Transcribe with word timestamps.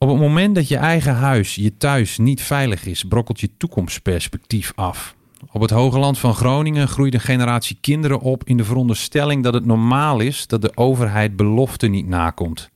Op 0.00 0.08
het 0.08 0.18
moment 0.18 0.54
dat 0.54 0.68
je 0.68 0.76
eigen 0.76 1.14
huis, 1.14 1.54
je 1.54 1.76
thuis, 1.76 2.18
niet 2.18 2.42
veilig 2.42 2.86
is, 2.86 3.04
brokkelt 3.04 3.40
je 3.40 3.50
toekomstperspectief 3.56 4.72
af. 4.74 5.14
Op 5.52 5.60
het 5.60 5.70
hoge 5.70 5.98
land 5.98 6.18
van 6.18 6.34
Groningen 6.34 6.88
groeit 6.88 7.14
een 7.14 7.20
generatie 7.20 7.78
kinderen 7.80 8.20
op 8.20 8.44
in 8.44 8.56
de 8.56 8.64
veronderstelling 8.64 9.42
dat 9.42 9.54
het 9.54 9.64
normaal 9.64 10.20
is 10.20 10.46
dat 10.46 10.62
de 10.62 10.72
overheid 10.74 11.36
beloften 11.36 11.90
niet 11.90 12.06
nakomt. 12.06 12.70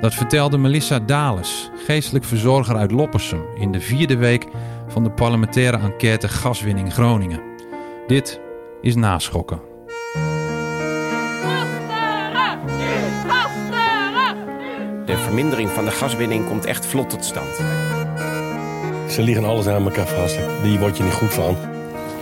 Dat 0.00 0.14
vertelde 0.14 0.58
Melissa 0.58 0.98
Dales, 0.98 1.70
geestelijk 1.86 2.24
verzorger 2.24 2.76
uit 2.76 2.90
Loppersum, 2.90 3.42
in 3.56 3.72
de 3.72 3.80
vierde 3.80 4.16
week 4.16 4.46
van 4.86 5.04
de 5.04 5.10
parlementaire 5.10 5.78
enquête 5.78 6.28
Gaswinning 6.28 6.92
Groningen. 6.92 7.40
Dit 8.06 8.40
is 8.80 8.94
naschokken. 8.94 9.60
Vermindering 15.28 15.70
van 15.70 15.84
de 15.84 15.90
gaswinning 15.90 16.46
komt 16.46 16.64
echt 16.64 16.86
vlot 16.86 17.10
tot 17.10 17.24
stand. 17.24 17.56
Ze 19.08 19.22
liggen 19.22 19.44
alles 19.44 19.66
aan 19.66 19.84
elkaar 19.84 20.06
vast. 20.06 20.38
Die 20.62 20.78
word 20.78 20.96
je 20.96 21.02
niet 21.02 21.12
goed 21.12 21.34
van. 21.34 21.56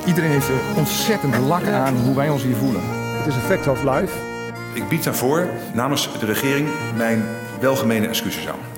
Iedereen 0.07 0.31
heeft 0.31 0.49
er 0.49 0.61
ontzettend 0.77 1.37
lak 1.37 1.67
aan 1.67 1.97
hoe 1.97 2.15
wij 2.15 2.29
ons 2.29 2.43
hier 2.43 2.57
voelen. 2.57 2.83
Het 3.17 3.27
is 3.27 3.35
een 3.35 3.41
fact 3.41 3.69
of 3.69 3.83
life. 3.83 4.13
Ik 4.73 4.89
bied 4.89 5.05
daarvoor 5.05 5.49
namens 5.75 6.09
de 6.21 6.27
regering 6.27 6.69
mijn 6.97 7.25
welgemene 7.61 8.07
excuses 8.07 8.49
aan. 8.49 8.76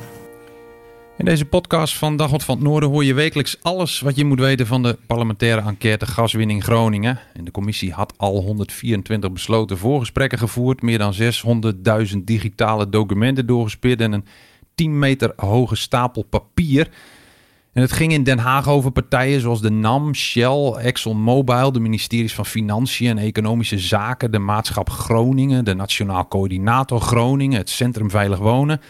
In 1.18 1.24
deze 1.24 1.44
podcast 1.44 1.96
van 1.96 2.16
Dagblad 2.16 2.44
van 2.44 2.54
het 2.54 2.64
Noorden 2.64 2.88
hoor 2.88 3.04
je 3.04 3.14
wekelijks 3.14 3.56
alles 3.62 4.00
wat 4.00 4.16
je 4.16 4.24
moet 4.24 4.40
weten 4.40 4.66
van 4.66 4.82
de 4.82 4.98
parlementaire 5.06 5.60
enquête 5.60 6.06
gaswinning 6.06 6.64
Groningen. 6.64 7.18
En 7.34 7.44
de 7.44 7.50
commissie 7.50 7.92
had 7.92 8.14
al 8.16 8.40
124 8.42 9.32
besloten 9.32 9.78
voorgesprekken 9.78 10.38
gevoerd, 10.38 10.82
meer 10.82 10.98
dan 10.98 11.14
600.000 12.12 12.16
digitale 12.24 12.88
documenten 12.88 13.46
doorgespeeld 13.46 14.00
en 14.00 14.12
een 14.12 14.24
10 14.74 14.98
meter 14.98 15.32
hoge 15.36 15.76
stapel 15.76 16.22
papier. 16.22 16.88
En 17.72 17.82
het 17.82 17.92
ging 17.92 18.12
in 18.12 18.22
Den 18.22 18.38
Haag 18.38 18.68
over 18.68 18.90
partijen 18.90 19.40
zoals 19.40 19.60
de 19.60 19.70
NAM, 19.70 20.14
Shell, 20.14 20.72
ExxonMobil, 20.72 21.72
de 21.72 21.80
ministeries 21.80 22.34
van 22.34 22.46
Financiën 22.46 23.18
en 23.18 23.24
Economische 23.24 23.78
Zaken, 23.78 24.30
de 24.30 24.38
Maatschap 24.38 24.90
Groningen, 24.90 25.64
de 25.64 25.74
Nationaal 25.74 26.28
Coördinator 26.28 27.00
Groningen, 27.00 27.58
het 27.58 27.70
Centrum 27.70 28.10
Veilig 28.10 28.38
Wonen. 28.38 28.80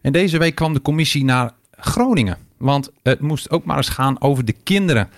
En 0.00 0.12
deze 0.12 0.38
week 0.38 0.54
kwam 0.54 0.72
de 0.72 0.82
commissie 0.82 1.24
naar 1.24 1.52
Groningen, 1.76 2.38
want 2.56 2.90
het 3.02 3.20
moest 3.20 3.50
ook 3.50 3.64
maar 3.64 3.76
eens 3.76 3.88
gaan 3.88 4.20
over 4.20 4.44
de 4.44 4.54
kinderen. 4.62 5.08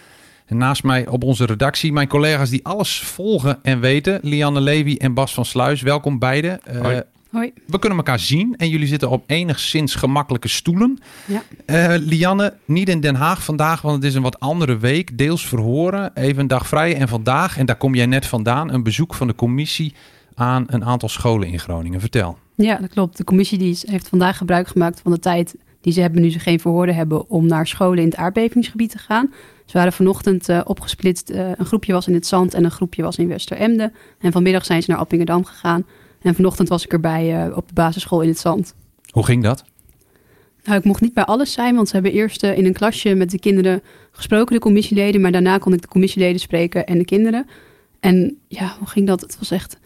En 0.47 0.57
naast 0.57 0.83
mij 0.83 1.07
op 1.07 1.25
onze 1.25 1.45
redactie 1.45 1.93
mijn 1.93 2.09
collega's 2.09 2.51
die 2.51 2.65
alles 2.65 3.01
volgen 3.01 3.59
en 3.63 3.81
weten, 3.81 4.21
Lianne 4.23 4.61
Levy 4.61 4.97
en 4.97 5.15
Bas 5.15 5.35
van 5.35 5.45
Sluis. 5.45 5.83
Welkom 5.83 6.19
beiden. 6.19 6.61
Uh, 6.73 6.99
Hoi. 7.31 7.53
We 7.67 7.79
kunnen 7.79 7.99
elkaar 7.99 8.19
zien 8.19 8.55
en 8.57 8.69
jullie 8.69 8.87
zitten 8.87 9.11
op 9.11 9.25
enigszins 9.27 9.95
gemakkelijke 9.95 10.49
stoelen. 10.49 10.99
Ja. 11.25 11.43
Uh, 11.67 12.03
Lianne, 12.07 12.55
niet 12.65 12.89
in 12.89 13.01
Den 13.01 13.15
Haag 13.15 13.45
vandaag, 13.45 13.83
want 13.83 13.95
het 13.95 14.05
is 14.05 14.15
een 14.15 14.23
wat 14.23 14.41
andere 14.41 14.79
week. 14.79 15.19
Deels 15.19 15.47
verhoren, 15.47 16.11
even 16.15 16.41
een 16.41 16.47
dag 16.47 16.67
vrij. 16.67 16.97
En 16.97 17.09
vandaag, 17.09 17.59
en 17.59 17.67
daar 17.67 17.77
kom 17.77 17.95
jij 17.95 18.07
net 18.07 18.27
vandaan, 18.27 18.73
een 18.73 18.83
bezoek 18.83 19.15
van 19.15 19.27
de 19.27 19.35
commissie 19.35 19.95
aan 20.35 20.65
een 20.67 20.85
aantal 20.85 21.09
scholen 21.09 21.49
in 21.49 21.59
Groningen. 21.59 22.01
Vertel. 22.01 22.39
Ja, 22.55 22.77
dat 22.77 22.91
klopt. 22.91 23.17
De 23.17 23.25
commissie 23.25 23.59
die 23.59 23.79
heeft 23.87 24.09
vandaag 24.09 24.37
gebruik 24.37 24.69
gemaakt 24.69 25.01
van 25.01 25.13
de 25.13 25.19
tijd 25.19 25.55
die 25.81 25.93
ze 25.93 26.01
hebben 26.01 26.23
nu 26.23 26.31
ze 26.31 26.39
geen 26.39 26.61
verhoorden 26.61 26.95
hebben 26.95 27.31
om 27.31 27.47
naar 27.47 27.67
scholen 27.67 27.99
in 27.99 28.09
het 28.09 28.17
aardbevingsgebied 28.17 28.91
te 28.91 28.99
gaan. 28.99 29.33
Ze 29.67 29.77
waren 29.77 29.93
vanochtend 29.93 30.49
uh, 30.49 30.61
opgesplitst. 30.65 31.31
Uh, 31.31 31.51
een 31.57 31.67
groepje 31.67 31.93
was 31.93 32.09
in 32.09 32.15
het 32.15 32.27
Zand 32.27 32.55
en 32.55 32.65
een 32.65 32.71
groepje 32.71 33.03
was 33.03 33.17
in 33.17 33.29
Westeremden. 33.29 33.93
En 34.19 34.33
vanmiddag 34.33 34.65
zijn 34.65 34.83
ze 34.83 34.91
naar 34.91 34.99
Appingedam 34.99 35.45
gegaan. 35.45 35.87
En 36.23 36.35
vanochtend 36.35 36.69
was 36.69 36.85
ik 36.85 36.93
erbij 36.93 37.47
uh, 37.47 37.57
op 37.57 37.69
de 37.69 37.75
basisschool 37.75 38.21
in 38.21 38.29
het 38.29 38.39
Zand. 38.39 38.75
Hoe 39.11 39.25
ging 39.25 39.43
dat? 39.43 39.65
Nou, 40.65 40.79
ik 40.79 40.85
mocht 40.85 41.01
niet 41.01 41.15
bij 41.15 41.25
alles 41.25 41.53
zijn, 41.53 41.75
want 41.75 41.89
ze 41.89 41.95
hebben 41.95 42.13
eerst 42.13 42.43
in 42.43 42.65
een 42.65 42.73
klasje 42.73 43.15
met 43.15 43.31
de 43.31 43.39
kinderen 43.39 43.83
gesproken, 44.11 44.55
de 44.55 44.61
commissieleden. 44.61 45.21
Maar 45.21 45.33
daarna 45.33 45.59
kon 45.59 45.73
ik 45.73 45.83
de 45.83 45.89
commissieleden 45.89 46.41
spreken 46.41 46.87
en 46.87 46.99
de 46.99 47.05
kinderen. 47.05 47.47
En 48.01 48.39
ja, 48.49 48.77
hoe 48.79 48.89
ging 48.89 49.07
dat? 49.07 49.21
Het 49.21 49.39
was 49.39 49.51
echt 49.51 49.79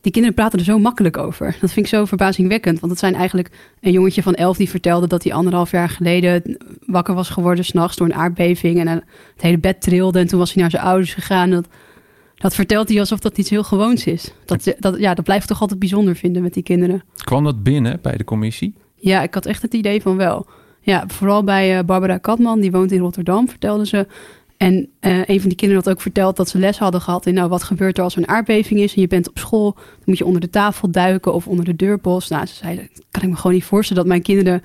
die 0.00 0.12
kinderen 0.12 0.36
praten 0.36 0.58
er 0.58 0.64
zo 0.64 0.78
makkelijk 0.78 1.16
over. 1.16 1.56
Dat 1.60 1.70
vind 1.70 1.86
ik 1.86 1.92
zo 1.92 2.04
verbazingwekkend. 2.04 2.80
Want 2.80 2.92
het 2.92 3.00
zijn 3.00 3.14
eigenlijk 3.14 3.50
een 3.80 3.92
jongetje 3.92 4.22
van 4.22 4.34
elf 4.34 4.56
die 4.56 4.70
vertelde 4.70 5.06
dat 5.06 5.22
hij 5.22 5.32
anderhalf 5.32 5.70
jaar 5.70 5.88
geleden 5.88 6.56
wakker 6.86 7.14
was 7.14 7.28
geworden 7.28 7.64
s'nachts 7.64 7.96
door 7.96 8.06
een 8.06 8.14
aardbeving. 8.14 8.78
En 8.78 8.88
het 8.88 9.02
hele 9.36 9.58
bed 9.58 9.80
trilde. 9.80 10.18
En 10.18 10.26
toen 10.26 10.38
was 10.38 10.52
hij 10.52 10.62
naar 10.62 10.70
zijn 10.70 10.82
ouders 10.82 11.14
gegaan. 11.14 11.50
Dat, 11.50 11.68
dat 12.34 12.54
vertelt 12.54 12.88
hij 12.88 12.98
alsof 12.98 13.18
dat 13.18 13.38
iets 13.38 13.50
heel 13.50 13.64
gewoons 13.64 14.06
is. 14.06 14.32
Dat, 14.44 14.74
dat, 14.78 14.98
ja, 14.98 15.14
dat 15.14 15.24
blijft 15.24 15.48
toch 15.48 15.60
altijd 15.60 15.78
bijzonder 15.78 16.16
vinden 16.16 16.42
met 16.42 16.54
die 16.54 16.62
kinderen. 16.62 17.02
Kwam 17.16 17.44
dat 17.44 17.62
binnen 17.62 17.98
bij 18.02 18.16
de 18.16 18.24
commissie? 18.24 18.74
Ja, 18.94 19.22
ik 19.22 19.34
had 19.34 19.46
echt 19.46 19.62
het 19.62 19.74
idee 19.74 20.02
van 20.02 20.16
wel. 20.16 20.46
Ja, 20.80 21.04
vooral 21.06 21.44
bij 21.44 21.84
Barbara 21.84 22.18
Katman, 22.18 22.60
die 22.60 22.70
woont 22.70 22.92
in 22.92 23.00
Rotterdam, 23.00 23.48
vertelde 23.48 23.86
ze 23.86 24.06
en 24.60 24.88
uh, 25.00 25.18
een 25.18 25.40
van 25.40 25.48
die 25.48 25.58
kinderen 25.58 25.84
had 25.84 25.92
ook 25.92 26.00
verteld 26.00 26.36
dat 26.36 26.48
ze 26.48 26.58
les 26.58 26.78
hadden 26.78 27.00
gehad 27.00 27.26
in 27.26 27.34
nou, 27.34 27.48
wat 27.48 27.62
gebeurt 27.62 27.98
er 27.98 28.04
als 28.04 28.16
er 28.16 28.22
een 28.22 28.28
aardbeving 28.28 28.80
is 28.80 28.94
en 28.94 29.00
je 29.00 29.06
bent 29.06 29.28
op 29.28 29.38
school, 29.38 29.72
dan 29.74 30.04
moet 30.04 30.18
je 30.18 30.24
onder 30.24 30.40
de 30.40 30.50
tafel 30.50 30.90
duiken 30.90 31.34
of 31.34 31.46
onder 31.46 31.64
de 31.64 31.76
deurpost. 31.76 32.30
Nou, 32.30 32.46
ze 32.46 32.54
zeiden, 32.54 32.88
kan 33.10 33.22
ik 33.22 33.28
me 33.28 33.36
gewoon 33.36 33.52
niet 33.52 33.64
voorstellen 33.64 34.02
dat 34.02 34.12
mijn 34.12 34.22
kinderen 34.22 34.62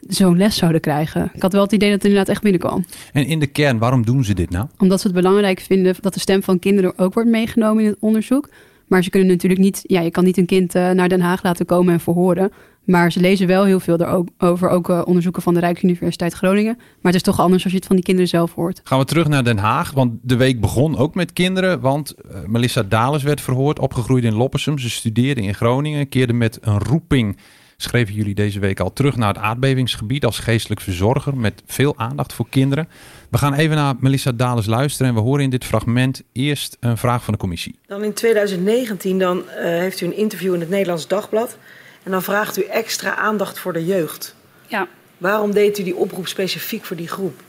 zo'n 0.00 0.36
les 0.36 0.56
zouden 0.56 0.80
krijgen. 0.80 1.30
Ik 1.34 1.42
had 1.42 1.52
wel 1.52 1.62
het 1.62 1.72
idee 1.72 1.88
dat 1.90 1.96
het 1.96 2.06
inderdaad 2.06 2.34
echt 2.34 2.42
binnenkwam. 2.42 2.84
En 3.12 3.26
in 3.26 3.38
de 3.38 3.46
kern, 3.46 3.78
waarom 3.78 4.04
doen 4.04 4.24
ze 4.24 4.34
dit 4.34 4.50
nou? 4.50 4.66
Omdat 4.78 5.00
ze 5.00 5.06
het 5.06 5.16
belangrijk 5.16 5.60
vinden 5.60 5.94
dat 6.00 6.14
de 6.14 6.20
stem 6.20 6.42
van 6.42 6.58
kinderen 6.58 6.98
ook 6.98 7.14
wordt 7.14 7.28
meegenomen 7.28 7.82
in 7.82 7.88
het 7.90 7.98
onderzoek. 8.00 8.48
Maar 8.86 9.02
ze 9.02 9.10
kunnen 9.10 9.28
natuurlijk 9.28 9.60
niet, 9.60 9.80
ja, 9.82 10.00
je 10.00 10.10
kan 10.10 10.24
niet 10.24 10.36
een 10.36 10.46
kind 10.46 10.74
uh, 10.74 10.90
naar 10.90 11.08
Den 11.08 11.20
Haag 11.20 11.42
laten 11.42 11.66
komen 11.66 11.92
en 11.92 12.00
verhoren. 12.00 12.52
Maar 12.90 13.12
ze 13.12 13.20
lezen 13.20 13.46
wel 13.46 13.64
heel 13.64 13.80
veel 13.80 14.00
erover, 14.00 14.68
ook 14.68 14.88
uh, 14.88 15.02
onderzoeken 15.04 15.42
van 15.42 15.54
de 15.54 15.60
Rijksuniversiteit 15.60 16.32
Groningen. 16.32 16.74
Maar 16.76 17.12
het 17.12 17.14
is 17.14 17.22
toch 17.22 17.40
anders 17.40 17.62
als 17.62 17.72
je 17.72 17.78
het 17.78 17.86
van 17.86 17.96
die 17.96 18.04
kinderen 18.04 18.30
zelf 18.30 18.54
hoort. 18.54 18.80
Gaan 18.84 18.98
we 18.98 19.04
terug 19.04 19.28
naar 19.28 19.44
Den 19.44 19.58
Haag, 19.58 19.90
want 19.90 20.12
de 20.22 20.36
week 20.36 20.60
begon 20.60 20.96
ook 20.96 21.14
met 21.14 21.32
kinderen. 21.32 21.80
Want 21.80 22.14
uh, 22.30 22.38
Melissa 22.46 22.82
Dales 22.82 23.22
werd 23.22 23.40
verhoord, 23.40 23.78
opgegroeid 23.78 24.24
in 24.24 24.34
Loppersum. 24.34 24.78
Ze 24.78 24.90
studeerde 24.90 25.40
in 25.40 25.54
Groningen, 25.54 26.08
keerde 26.08 26.32
met 26.32 26.58
een 26.60 26.78
roeping, 26.78 27.36
schreven 27.76 28.14
jullie 28.14 28.34
deze 28.34 28.58
week 28.58 28.80
al, 28.80 28.92
terug 28.92 29.16
naar 29.16 29.34
het 29.34 29.42
aardbevingsgebied 29.42 30.24
als 30.24 30.38
geestelijk 30.38 30.80
verzorger. 30.80 31.36
Met 31.36 31.62
veel 31.66 31.96
aandacht 31.96 32.32
voor 32.32 32.48
kinderen. 32.48 32.88
We 33.30 33.38
gaan 33.38 33.54
even 33.54 33.76
naar 33.76 33.94
Melissa 34.00 34.32
Dales 34.32 34.66
luisteren 34.66 35.08
en 35.08 35.14
we 35.14 35.20
horen 35.20 35.44
in 35.44 35.50
dit 35.50 35.64
fragment 35.64 36.22
eerst 36.32 36.76
een 36.80 36.96
vraag 36.96 37.24
van 37.24 37.32
de 37.32 37.40
commissie. 37.40 37.78
Dan 37.86 38.04
in 38.04 38.12
2019 38.12 39.18
dan, 39.18 39.38
uh, 39.38 39.62
heeft 39.62 40.00
u 40.00 40.06
een 40.06 40.16
interview 40.16 40.54
in 40.54 40.60
het 40.60 40.70
Nederlands 40.70 41.08
Dagblad. 41.08 41.58
En 42.02 42.10
dan 42.10 42.22
vraagt 42.22 42.58
u 42.58 42.62
extra 42.62 43.16
aandacht 43.16 43.58
voor 43.58 43.72
de 43.72 43.86
jeugd. 43.86 44.34
Ja. 44.66 44.86
Waarom 45.18 45.52
deed 45.52 45.78
u 45.78 45.82
die 45.82 45.96
oproep 45.96 46.26
specifiek 46.26 46.84
voor 46.84 46.96
die 46.96 47.08
groep? 47.08 47.40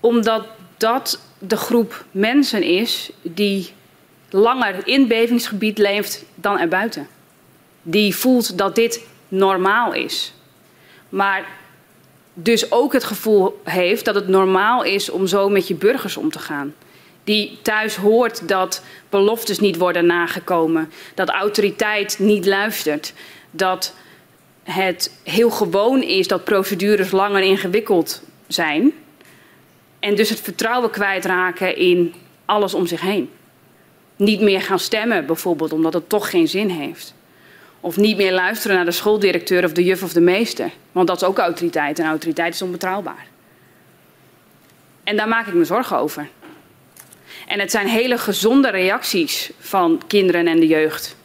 Omdat 0.00 0.46
dat 0.76 1.20
de 1.38 1.56
groep 1.56 2.04
mensen 2.10 2.62
is 2.62 3.10
die 3.22 3.72
langer 4.30 4.86
in 4.86 5.08
bevingsgebied 5.08 5.78
leeft 5.78 6.24
dan 6.34 6.58
erbuiten. 6.58 7.06
Die 7.82 8.16
voelt 8.16 8.58
dat 8.58 8.74
dit 8.74 9.00
normaal 9.28 9.92
is. 9.92 10.34
Maar 11.08 11.46
dus 12.34 12.72
ook 12.72 12.92
het 12.92 13.04
gevoel 13.04 13.60
heeft 13.64 14.04
dat 14.04 14.14
het 14.14 14.28
normaal 14.28 14.82
is 14.82 15.10
om 15.10 15.26
zo 15.26 15.48
met 15.48 15.68
je 15.68 15.74
burgers 15.74 16.16
om 16.16 16.30
te 16.30 16.38
gaan 16.38 16.74
die 17.24 17.58
thuis 17.62 17.96
hoort 17.96 18.48
dat 18.48 18.82
beloftes 19.08 19.58
niet 19.58 19.76
worden 19.76 20.06
nagekomen, 20.06 20.92
dat 21.14 21.28
autoriteit 21.28 22.18
niet 22.18 22.46
luistert, 22.46 23.12
dat 23.50 23.94
het 24.62 25.18
heel 25.22 25.50
gewoon 25.50 26.02
is 26.02 26.28
dat 26.28 26.44
procedures 26.44 27.10
lang 27.10 27.36
en 27.36 27.42
ingewikkeld 27.42 28.22
zijn 28.46 28.92
en 30.04 30.14
dus 30.14 30.28
het 30.28 30.40
vertrouwen 30.40 30.90
kwijtraken 30.90 31.76
in 31.76 32.14
alles 32.44 32.74
om 32.74 32.86
zich 32.86 33.00
heen. 33.00 33.30
Niet 34.16 34.40
meer 34.40 34.62
gaan 34.62 34.78
stemmen 34.78 35.26
bijvoorbeeld 35.26 35.72
omdat 35.72 35.94
het 35.94 36.08
toch 36.08 36.30
geen 36.30 36.48
zin 36.48 36.68
heeft. 36.68 37.14
Of 37.80 37.96
niet 37.96 38.16
meer 38.16 38.32
luisteren 38.32 38.76
naar 38.76 38.84
de 38.84 38.90
schooldirecteur 38.90 39.64
of 39.64 39.72
de 39.72 39.84
juf 39.84 40.02
of 40.02 40.12
de 40.12 40.20
meester. 40.20 40.70
Want 40.92 41.06
dat 41.06 41.16
is 41.16 41.28
ook 41.28 41.38
autoriteit 41.38 41.98
en 41.98 42.06
autoriteit 42.06 42.54
is 42.54 42.62
onbetrouwbaar. 42.62 43.26
En 45.04 45.16
daar 45.16 45.28
maak 45.28 45.46
ik 45.46 45.54
me 45.54 45.64
zorgen 45.64 45.98
over. 45.98 46.28
En 47.46 47.60
het 47.60 47.70
zijn 47.70 47.86
hele 47.86 48.18
gezonde 48.18 48.70
reacties 48.70 49.50
van 49.58 50.02
kinderen 50.06 50.46
en 50.46 50.60
de 50.60 50.66
jeugd 50.66 51.16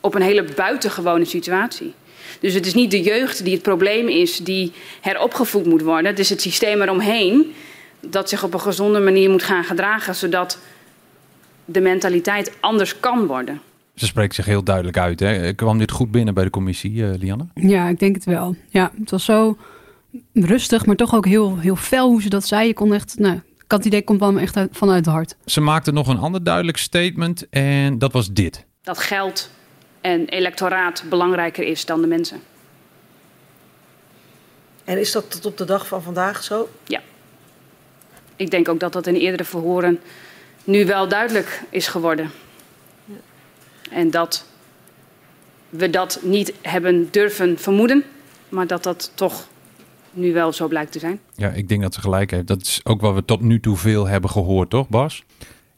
op 0.00 0.14
een 0.14 0.22
hele 0.22 0.44
buitengewone 0.56 1.24
situatie. 1.24 1.94
Dus 2.40 2.54
het 2.54 2.66
is 2.66 2.74
niet 2.74 2.90
de 2.90 3.02
jeugd 3.02 3.44
die 3.44 3.52
het 3.52 3.62
probleem 3.62 4.08
is, 4.08 4.36
die 4.36 4.72
heropgevoed 5.00 5.66
moet 5.66 5.82
worden. 5.82 6.10
Het 6.10 6.18
is 6.18 6.30
het 6.30 6.40
systeem 6.40 6.82
eromheen 6.82 7.54
dat 8.00 8.28
zich 8.28 8.44
op 8.44 8.54
een 8.54 8.60
gezonde 8.60 9.00
manier 9.00 9.30
moet 9.30 9.42
gaan 9.42 9.64
gedragen, 9.64 10.14
zodat 10.14 10.58
de 11.64 11.80
mentaliteit 11.80 12.52
anders 12.60 13.00
kan 13.00 13.26
worden. 13.26 13.60
Ze 13.94 14.06
spreekt 14.06 14.34
zich 14.34 14.44
heel 14.44 14.62
duidelijk 14.62 14.98
uit. 14.98 15.20
Hè? 15.20 15.52
Kwam 15.52 15.78
dit 15.78 15.90
goed 15.90 16.10
binnen 16.10 16.34
bij 16.34 16.44
de 16.44 16.50
commissie, 16.50 16.92
uh, 16.92 17.08
Lianne? 17.18 17.46
Ja, 17.54 17.88
ik 17.88 17.98
denk 17.98 18.14
het 18.14 18.24
wel. 18.24 18.56
Ja, 18.68 18.92
het 18.98 19.10
was 19.10 19.24
zo 19.24 19.56
rustig, 20.32 20.86
maar 20.86 20.96
toch 20.96 21.14
ook 21.14 21.26
heel, 21.26 21.58
heel 21.58 21.76
fel 21.76 22.08
hoe 22.08 22.22
ze 22.22 22.28
dat 22.28 22.46
zei. 22.46 22.66
Je 22.66 22.74
kon 22.74 22.94
echt, 22.94 23.18
nou, 23.18 23.40
had 23.70 23.78
het 23.78 23.86
idee, 23.86 24.02
komt 24.02 24.20
wel 24.20 24.38
echt 24.38 24.56
uit, 24.56 24.68
vanuit 24.72 25.04
het 25.04 25.14
hart. 25.14 25.36
Ze 25.44 25.60
maakte 25.60 25.92
nog 25.92 26.08
een 26.08 26.18
ander 26.18 26.44
duidelijk 26.44 26.76
statement 26.76 27.48
en 27.48 27.98
dat 27.98 28.12
was 28.12 28.32
dit. 28.32 28.64
Dat 28.82 28.98
geld 28.98 29.50
en 30.00 30.28
electoraat 30.28 31.04
belangrijker 31.08 31.64
is 31.64 31.84
dan 31.84 32.00
de 32.00 32.06
mensen. 32.06 32.40
En 34.84 34.98
is 34.98 35.12
dat 35.12 35.30
tot 35.30 35.46
op 35.46 35.56
de 35.56 35.64
dag 35.64 35.86
van 35.86 36.02
vandaag 36.02 36.42
zo? 36.42 36.68
Ja. 36.84 37.00
Ik 38.36 38.50
denk 38.50 38.68
ook 38.68 38.80
dat 38.80 38.92
dat 38.92 39.06
in 39.06 39.14
eerdere 39.14 39.44
verhoren 39.44 40.00
nu 40.64 40.86
wel 40.86 41.08
duidelijk 41.08 41.62
is 41.70 41.86
geworden. 41.86 42.30
En 43.90 44.10
dat 44.10 44.46
we 45.68 45.90
dat 45.90 46.18
niet 46.22 46.52
hebben 46.62 47.08
durven 47.10 47.58
vermoeden, 47.58 48.04
maar 48.48 48.66
dat 48.66 48.82
dat 48.82 49.12
toch 49.14 49.48
nu 50.12 50.32
wel 50.32 50.52
zo 50.52 50.68
blijkt 50.68 50.92
te 50.92 50.98
zijn. 50.98 51.20
Ja, 51.34 51.48
ik 51.50 51.68
denk 51.68 51.82
dat 51.82 51.94
ze 51.94 52.00
gelijk 52.00 52.30
heeft. 52.30 52.46
Dat 52.46 52.60
is 52.60 52.80
ook 52.84 53.00
wat 53.00 53.14
we 53.14 53.24
tot 53.24 53.40
nu 53.40 53.60
toe 53.60 53.76
veel 53.76 54.06
hebben 54.06 54.30
gehoord, 54.30 54.70
toch 54.70 54.88
Bas? 54.88 55.24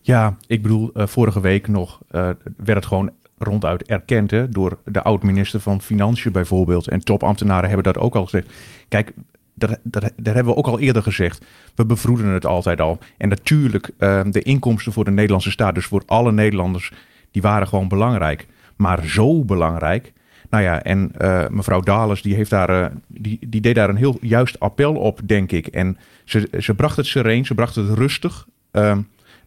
Ja, 0.01 0.37
ik 0.47 0.63
bedoel, 0.63 0.91
uh, 0.95 1.07
vorige 1.07 1.41
week 1.41 1.69
nog 1.69 2.01
uh, 2.11 2.21
werd 2.57 2.79
het 2.79 2.87
gewoon 2.87 3.11
ronduit 3.39 3.83
erkend 3.83 4.31
hè, 4.31 4.49
door 4.49 4.79
de 4.85 5.03
oud-minister 5.03 5.61
van 5.61 5.81
Financiën 5.81 6.33
bijvoorbeeld. 6.33 6.89
En 6.89 7.01
topambtenaren 7.01 7.69
hebben 7.69 7.93
dat 7.93 8.03
ook 8.03 8.15
al 8.15 8.25
gezegd. 8.25 8.53
Kijk, 8.89 9.13
dat, 9.55 9.79
dat, 9.83 10.13
dat 10.17 10.35
hebben 10.35 10.53
we 10.53 10.59
ook 10.59 10.67
al 10.67 10.79
eerder 10.79 11.03
gezegd. 11.03 11.45
We 11.75 11.87
bevroeden 11.87 12.27
het 12.27 12.47
altijd 12.47 12.81
al. 12.81 12.99
En 13.17 13.29
natuurlijk, 13.29 13.91
uh, 13.99 14.21
de 14.31 14.43
inkomsten 14.43 14.93
voor 14.93 15.05
de 15.05 15.11
Nederlandse 15.11 15.51
staat, 15.51 15.75
dus 15.75 15.87
voor 15.87 16.03
alle 16.07 16.33
Nederlanders, 16.33 16.93
die 17.31 17.43
waren 17.43 17.69
gewoon 17.69 17.89
belangrijk. 17.89 18.47
Maar 18.77 19.07
zo 19.07 19.45
belangrijk. 19.45 20.13
Nou 20.51 20.63
ja, 20.63 20.83
en 20.83 21.13
uh, 21.21 21.49
mevrouw 21.49 21.81
Dales, 21.81 22.23
die, 22.23 22.35
heeft 22.35 22.51
daar, 22.51 22.71
uh, 22.71 22.87
die, 23.07 23.39
die 23.47 23.61
deed 23.61 23.75
daar 23.75 23.89
een 23.89 23.97
heel 23.97 24.19
juist 24.21 24.61
appel 24.61 24.95
op, 24.95 25.21
denk 25.25 25.53
ik. 25.53 25.67
En 25.67 25.99
ze, 26.25 26.49
ze 26.59 26.75
bracht 26.75 26.97
het 26.97 27.07
sereen, 27.07 27.47
ze 27.47 27.55
bracht 27.55 27.75
het 27.75 27.99
rustig. 27.99 28.47
Uh, 28.73 28.99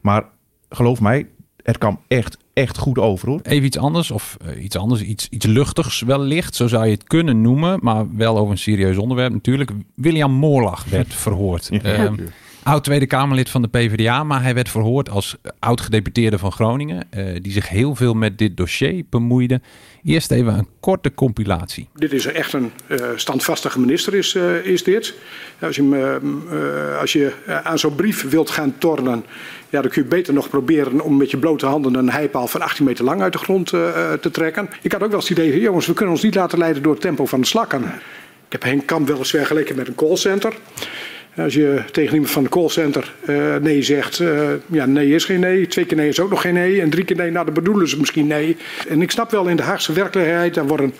maar 0.02 0.24
geloof 0.70 1.02
mij, 1.02 1.28
het 1.64 1.78
kwam 1.78 2.00
echt, 2.08 2.38
echt 2.54 2.78
goed 2.78 2.98
over 2.98 3.30
hoor. 3.30 3.40
Even 3.44 3.66
iets 3.66 3.78
anders, 3.78 4.12
of 4.12 4.38
uh, 4.46 4.64
iets 4.64 4.78
anders, 4.78 5.02
iets, 5.02 5.28
iets 5.30 5.46
luchtigs 5.46 6.02
wellicht, 6.02 6.56
zo 6.56 6.68
zou 6.68 6.86
je 6.86 6.92
het 6.92 7.04
kunnen 7.04 7.42
noemen, 7.42 7.80
maar 7.82 8.16
wel 8.16 8.38
over 8.38 8.52
een 8.52 8.58
serieus 8.58 8.98
onderwerp 8.98 9.34
natuurlijk. 9.34 9.72
William 9.96 10.32
Moorlach 10.32 10.86
werd 10.86 11.14
verhoord. 11.14 11.70
ja. 11.84 12.14
Oud 12.64 12.84
Tweede 12.84 13.08
Kamerlid 13.08 13.50
van 13.50 13.62
de 13.62 13.68
PvdA, 13.68 14.24
maar 14.24 14.42
hij 14.42 14.54
werd 14.54 14.70
verhoord 14.70 15.10
als 15.10 15.36
oud-gedeputeerde 15.60 16.38
van 16.38 16.52
Groningen, 16.52 17.08
uh, 17.18 17.26
die 17.42 17.52
zich 17.52 17.70
heel 17.70 17.96
veel 17.96 18.14
met 18.14 18.38
dit 18.38 18.58
dossier 18.58 19.04
bemoeide. 19.10 19.62
Eerst 20.04 20.32
even 20.32 20.58
een 20.58 20.68
korte 20.80 21.14
compilatie. 21.14 21.88
Dit 21.96 22.14
is 22.14 22.26
echt 22.26 22.54
een 22.54 22.72
uh, 22.88 23.06
standvastige 23.16 23.80
minister, 23.80 24.14
is, 24.14 24.34
uh, 24.34 24.66
is 24.66 24.84
dit. 24.84 25.14
Als 25.62 25.76
je, 25.76 26.20
als 27.00 27.14
je 27.14 27.34
aan 27.64 27.80
zo'n 27.80 27.96
brief 27.96 28.30
wilt 28.30 28.50
gaan 28.50 28.76
tornen, 28.78 29.26
ja, 29.70 29.82
dan 29.82 29.92
kun 29.92 30.04
je 30.04 30.08
beter 30.08 30.34
nog 30.34 30.50
proberen 30.50 31.02
om 31.02 31.18
met 31.18 31.32
je 31.32 31.38
blote 31.38 31.66
handen 31.66 31.96
een 31.96 32.10
heipaal 32.10 32.48
van 32.48 32.62
18 32.62 32.86
meter 32.86 33.06
lang 33.06 33.22
uit 33.22 33.34
de 33.34 33.40
grond 33.40 33.68
te 33.68 34.30
trekken. 34.32 34.70
Ik 34.82 34.92
had 34.92 35.04
ook 35.04 35.10
wel 35.10 35.20
eens 35.20 35.30
het 35.30 35.38
idee, 35.38 35.60
jongens, 35.60 35.88
we 35.88 35.94
kunnen 35.94 36.14
ons 36.14 36.24
niet 36.24 36.36
laten 36.36 36.58
leiden 36.58 36.84
door 36.84 36.92
het 36.92 37.02
tempo 37.02 37.26
van 37.26 37.42
de 37.42 37.48
slakken. 37.48 37.84
Ik 38.46 38.52
heb 38.62 38.64
Henk 38.64 38.86
Kamp 38.86 39.08
wel 39.08 39.18
eens 39.18 39.30
vergeleken 39.30 39.76
met 39.76 39.88
een 39.88 39.96
callcenter. 39.96 40.54
Als 41.38 41.54
je 41.54 41.84
tegen 41.92 42.14
iemand 42.14 42.32
van 42.32 42.44
de 42.44 42.50
callcenter 42.50 43.14
uh, 43.30 43.56
nee 43.62 43.82
zegt, 43.82 44.20
uh, 44.20 44.50
ja, 44.66 44.86
nee 44.86 45.14
is 45.14 45.26
geen 45.26 45.40
nee. 45.40 45.68
Twee 45.68 45.86
keer 45.86 45.98
nee 45.98 46.08
is 46.08 46.20
ook 46.20 46.30
nog 46.30 46.42
geen 46.42 46.54
nee. 46.54 46.82
En 46.82 46.90
drie 46.90 47.04
keer 47.04 47.16
nee, 47.16 47.32
nou, 47.32 47.46
dan 47.46 47.54
bedoelen 47.54 47.90
ze 47.90 48.00
misschien 48.00 48.28
nee. 48.28 48.58
En 48.88 49.02
ik 49.02 49.12
snap 49.12 49.32
wel 49.32 49.48
in 49.48 49.56
de 49.56 49.64
Haagse 49.64 49.94
werkelijkheid, 49.94 50.54
daar 50.54 50.68
worden, 50.68 50.94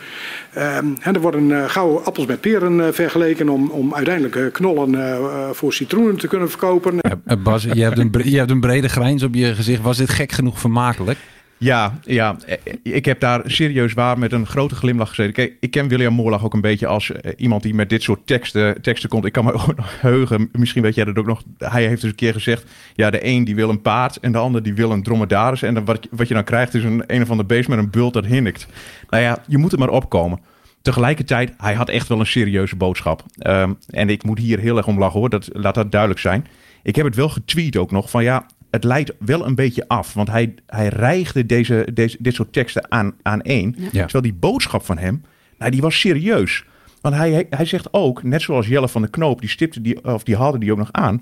uh, 0.58 0.78
er 1.04 1.20
worden 1.20 1.50
uh, 1.50 1.70
gauw 1.70 2.00
appels 2.00 2.26
met 2.26 2.42
peren 2.42 2.94
vergeleken 2.94 3.50
om, 3.50 3.70
om 3.70 3.96
uiteindelijk 3.96 4.54
knollen 4.54 5.56
voor 5.56 5.74
citroenen 5.74 6.18
te 6.18 6.28
kunnen 6.28 6.50
verkopen. 6.50 7.00
Bas, 7.44 7.64
je 7.64 7.84
hebt, 7.84 7.98
een, 7.98 8.12
je 8.24 8.38
hebt 8.38 8.52
een 8.52 8.60
brede 8.60 8.90
grijns 8.90 9.24
op 9.24 9.36
je 9.36 9.56
gezicht. 9.56 9.82
Was 9.82 9.98
dit 9.98 10.10
gek 10.10 10.32
genoeg 10.32 10.60
vermakelijk? 10.60 11.18
Ja, 11.64 12.00
ja, 12.04 12.36
ik 12.84 13.06
heb 13.06 13.20
daar 13.20 13.42
serieus 13.46 13.94
waar 13.94 14.20
met 14.20 14.32
een 14.32 14.46
grote 14.46 14.76
glimlach 14.76 15.10
gezeten. 15.10 15.34
Kijk, 15.34 15.58
ik 15.60 15.72
ken 15.72 15.88
William 15.88 16.14
Moorlach 16.14 16.44
ook 16.44 16.54
een 16.54 16.62
beetje 16.62 16.88
als 16.88 17.10
uh, 17.10 17.32
iemand 17.38 17.64
die 17.64 17.74
met 17.74 17.90
dit 17.90 18.04
soort 18.04 18.28
teksten, 18.28 18.82
teksten 18.82 19.10
komt. 19.10 19.26
Ik 19.26 19.32
kan 19.32 19.46
me 19.46 19.54
ook 19.68 19.76
nog 19.76 20.02
heugen, 20.02 20.50
misschien 20.52 20.82
weet 20.82 20.96
jij 20.96 21.06
dat 21.06 21.18
ook 21.18 21.26
nog. 21.26 21.44
Hij 21.58 21.88
heeft 21.88 22.02
dus 22.02 22.10
een 22.10 22.16
keer 22.16 22.34
gezegd, 22.34 22.66
ja, 22.96 23.10
de 23.10 23.26
een 23.26 23.44
die 23.44 23.56
wil 23.56 23.70
een 23.70 23.82
paard 23.82 24.18
en 24.18 24.32
de 24.32 24.38
ander 24.38 24.64
die 24.64 24.74
wil 24.74 24.92
een 24.92 25.04
dromedaris. 25.04 25.62
En 25.62 25.74
dan, 25.74 25.86
wat, 25.86 26.08
wat 26.12 26.28
je 26.28 26.34
dan 26.34 26.44
krijgt 26.44 26.74
is 26.74 26.84
een, 26.84 27.04
een 27.08 27.22
of 27.22 27.30
ander 27.30 27.46
beest 27.46 27.68
met 27.70 27.78
een 27.78 27.90
bult 27.90 28.14
dat 28.14 28.26
hinnikt. 28.26 28.68
Nou 29.10 29.24
ja, 29.24 29.44
je 29.48 29.58
moet 29.58 29.72
er 29.72 29.80
maar 29.80 29.90
opkomen. 29.90 30.40
Tegelijkertijd, 30.82 31.54
hij 31.58 31.74
had 31.74 31.90
echt 31.90 32.08
wel 32.08 32.20
een 32.20 32.26
serieuze 32.26 32.76
boodschap. 32.76 33.24
Um, 33.48 33.78
en 33.90 34.10
ik 34.10 34.24
moet 34.24 34.40
hier 34.40 34.60
heel 34.60 34.78
erg 34.78 34.88
om 34.88 35.00
lachen 35.00 35.20
hoor, 35.20 35.30
dat, 35.30 35.50
laat 35.52 35.76
dat 35.76 35.92
duidelijk 35.92 36.20
zijn. 36.20 36.48
Ik 36.84 36.96
heb 36.96 37.06
het 37.06 37.16
wel 37.16 37.30
getweet 37.30 37.78
ook 37.78 37.92
nog 37.92 38.10
van 38.10 38.24
ja, 38.24 38.46
het 38.74 38.84
leidt 38.84 39.14
wel 39.20 39.46
een 39.46 39.56
beetje 39.56 39.88
af. 39.88 40.14
Want 40.14 40.30
hij, 40.30 40.54
hij 40.68 40.88
reigde 40.88 41.46
deze, 41.46 41.88
deze, 41.94 42.18
dit 42.20 42.36
soort 42.36 42.54
teksten 42.54 42.92
aan, 42.92 43.14
aan 43.22 43.42
één. 43.42 43.76
Ja. 43.78 43.90
Terwijl 43.92 44.24
die 44.24 44.34
boodschap 44.34 44.86
van 44.86 44.98
hem, 44.98 45.24
nou, 45.58 45.72
die 45.72 45.82
was 45.82 46.00
serieus. 46.00 46.66
Want 47.02 47.16
hij, 47.16 47.48
hij 47.50 47.66
zegt 47.66 47.94
ook, 47.94 48.24
net 48.24 48.42
zoals 48.42 48.68
Jelle 48.68 48.90
van 48.90 49.02
de 49.02 49.10
Knoop, 49.10 49.40
die 49.40 49.50
stipte 49.50 49.82
die, 49.82 50.06
of 50.06 50.24
die 50.24 50.38
haalde 50.38 50.58
die 50.58 50.72
ook 50.72 50.78
nog 50.78 50.92
aan. 50.92 51.22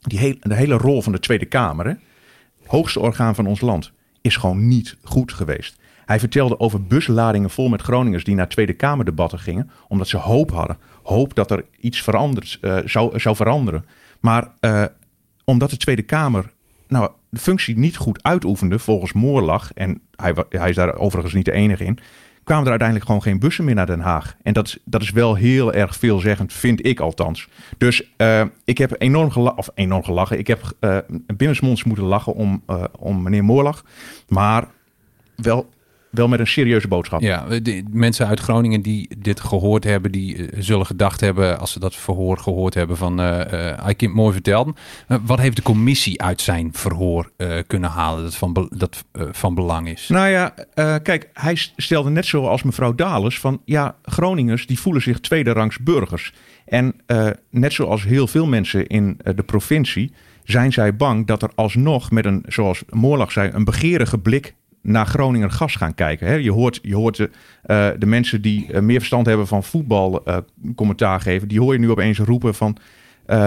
Die 0.00 0.18
heel, 0.18 0.34
de 0.40 0.54
hele 0.54 0.74
rol 0.74 1.02
van 1.02 1.12
de 1.12 1.18
Tweede 1.18 1.46
Kamer, 1.46 1.86
hè, 1.86 1.94
hoogste 2.66 3.00
orgaan 3.00 3.34
van 3.34 3.46
ons 3.46 3.60
land, 3.60 3.92
is 4.20 4.36
gewoon 4.36 4.68
niet 4.68 4.96
goed 5.02 5.32
geweest. 5.32 5.78
Hij 6.04 6.18
vertelde 6.18 6.60
over 6.60 6.82
busladingen 6.82 7.50
vol 7.50 7.68
met 7.68 7.82
Groningers 7.82 8.24
die 8.24 8.34
naar 8.34 8.48
Tweede 8.48 8.72
Kamerdebatten 8.72 9.38
gingen, 9.38 9.70
omdat 9.88 10.08
ze 10.08 10.16
hoop 10.16 10.50
hadden. 10.50 10.78
Hoop 11.02 11.34
dat 11.34 11.50
er 11.50 11.64
iets 11.80 12.02
veranderd, 12.02 12.58
uh, 12.60 12.78
zou, 12.84 13.20
zou 13.20 13.36
veranderen. 13.36 13.84
Maar 14.20 14.48
uh, 14.60 14.84
omdat 15.44 15.70
de 15.70 15.76
Tweede 15.76 16.02
Kamer 16.02 16.52
nou, 16.94 17.10
de 17.30 17.40
functie 17.40 17.78
niet 17.78 17.96
goed 17.96 18.22
uitoefende 18.22 18.78
volgens 18.78 19.12
Moorlag, 19.12 19.72
en 19.72 20.00
hij, 20.16 20.34
hij 20.48 20.68
is 20.68 20.76
daar 20.76 20.96
overigens 20.96 21.34
niet 21.34 21.44
de 21.44 21.52
enige 21.52 21.84
in, 21.84 21.98
kwamen 22.44 22.64
er 22.64 22.70
uiteindelijk 22.70 23.08
gewoon 23.08 23.22
geen 23.22 23.38
bussen 23.38 23.64
meer 23.64 23.74
naar 23.74 23.86
Den 23.86 24.00
Haag. 24.00 24.36
En 24.42 24.52
dat, 24.52 24.78
dat 24.84 25.02
is 25.02 25.10
wel 25.10 25.34
heel 25.34 25.72
erg 25.72 25.96
veelzeggend, 25.96 26.52
vind 26.52 26.86
ik 26.86 27.00
althans. 27.00 27.48
Dus 27.78 28.10
uh, 28.16 28.42
ik 28.64 28.78
heb 28.78 28.94
enorm 28.98 29.30
gelachen, 29.30 29.58
of 29.58 29.70
enorm 29.74 30.04
gelachen, 30.04 30.38
ik 30.38 30.46
heb 30.46 30.72
uh, 30.80 30.98
binnensmonds 31.36 31.84
moeten 31.84 32.04
lachen 32.04 32.34
om, 32.34 32.62
uh, 32.66 32.84
om 32.98 33.22
meneer 33.22 33.44
Moorlag, 33.44 33.84
maar 34.28 34.66
wel 35.36 35.68
wel 36.16 36.28
met 36.28 36.40
een 36.40 36.46
serieuze 36.46 36.88
boodschap. 36.88 37.20
Ja, 37.20 37.46
de 37.62 37.84
mensen 37.90 38.26
uit 38.26 38.40
Groningen 38.40 38.80
die 38.82 39.08
dit 39.18 39.40
gehoord 39.40 39.84
hebben, 39.84 40.12
die 40.12 40.36
uh, 40.36 40.48
zullen 40.58 40.86
gedacht 40.86 41.20
hebben, 41.20 41.58
als 41.58 41.72
ze 41.72 41.80
dat 41.80 41.96
verhoor 41.96 42.38
gehoord 42.38 42.74
hebben, 42.74 42.96
van 42.96 43.20
uh, 43.20 44.10
mooi 44.12 44.32
verteld. 44.32 44.78
wat 45.22 45.38
heeft 45.38 45.56
de 45.56 45.62
commissie 45.62 46.22
uit 46.22 46.40
zijn 46.40 46.68
verhoor 46.72 47.30
kunnen 47.66 47.90
halen 47.90 48.22
dat 48.22 48.36
van, 48.36 48.68
dat, 48.70 49.04
van 49.12 49.54
belang 49.54 49.88
is? 49.88 50.08
Nou 50.08 50.28
ja, 50.28 50.54
kijk, 50.98 51.30
hij 51.32 51.56
stelde 51.76 52.10
net 52.10 52.26
zoals 52.26 52.62
mevrouw 52.62 52.94
Dales 52.94 53.38
van, 53.38 53.60
ja, 53.64 53.94
Groningers 54.02 54.66
die 54.66 54.80
voelen 54.80 55.02
zich 55.02 55.20
tweederangs 55.20 55.78
burgers. 55.78 56.32
En 56.64 56.94
net 57.50 57.72
zoals 57.72 58.04
heel 58.04 58.26
veel 58.26 58.46
mensen 58.46 58.86
in 58.86 59.20
de 59.34 59.42
provincie, 59.42 60.12
zijn 60.44 60.72
zij 60.72 60.96
bang 60.96 61.26
dat 61.26 61.42
er 61.42 61.50
alsnog 61.54 62.10
met 62.10 62.24
een, 62.24 62.44
zoals 62.46 62.82
Moorlag 62.88 63.32
zei, 63.32 63.50
een 63.52 63.64
begeerige 63.64 64.18
blik 64.18 64.54
naar 64.84 65.06
Groninger 65.06 65.50
gas 65.50 65.76
gaan 65.76 65.94
kijken. 65.94 66.26
Hè. 66.26 66.34
Je 66.34 66.52
hoort, 66.52 66.78
je 66.82 66.94
hoort 66.94 67.16
de, 67.16 67.30
uh, 67.66 67.88
de 67.98 68.06
mensen 68.06 68.42
die 68.42 68.72
uh, 68.72 68.80
meer 68.80 68.98
verstand 68.98 69.26
hebben 69.26 69.46
van 69.46 69.64
voetbal 69.64 70.22
uh, 70.28 70.36
commentaar 70.74 71.20
geven. 71.20 71.48
Die 71.48 71.60
hoor 71.60 71.72
je 71.72 71.78
nu 71.78 71.90
opeens 71.90 72.18
roepen 72.18 72.54
van 72.54 72.76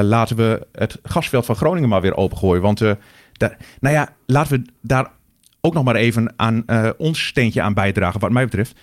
laten 0.02 0.36
we 0.36 0.68
het 0.72 1.00
gasveld 1.04 1.46
van 1.46 1.56
Groningen 1.56 1.90
maar 1.90 2.02
weer 2.02 2.16
opengooien. 2.16 2.62
Want 2.62 2.80
nou 2.80 2.96
ja, 3.80 4.10
laten 4.26 4.60
we 4.60 4.70
daar 4.82 5.12
ook 5.62 5.74
nog 5.74 5.84
maar 5.84 5.96
even 5.96 6.34
aan 6.36 6.66
ons 6.98 7.26
steentje 7.26 7.62
aan 7.62 7.74
bijdragen 7.74 8.20
wat 8.20 8.32
mij 8.32 8.44
betreft. 8.44 8.80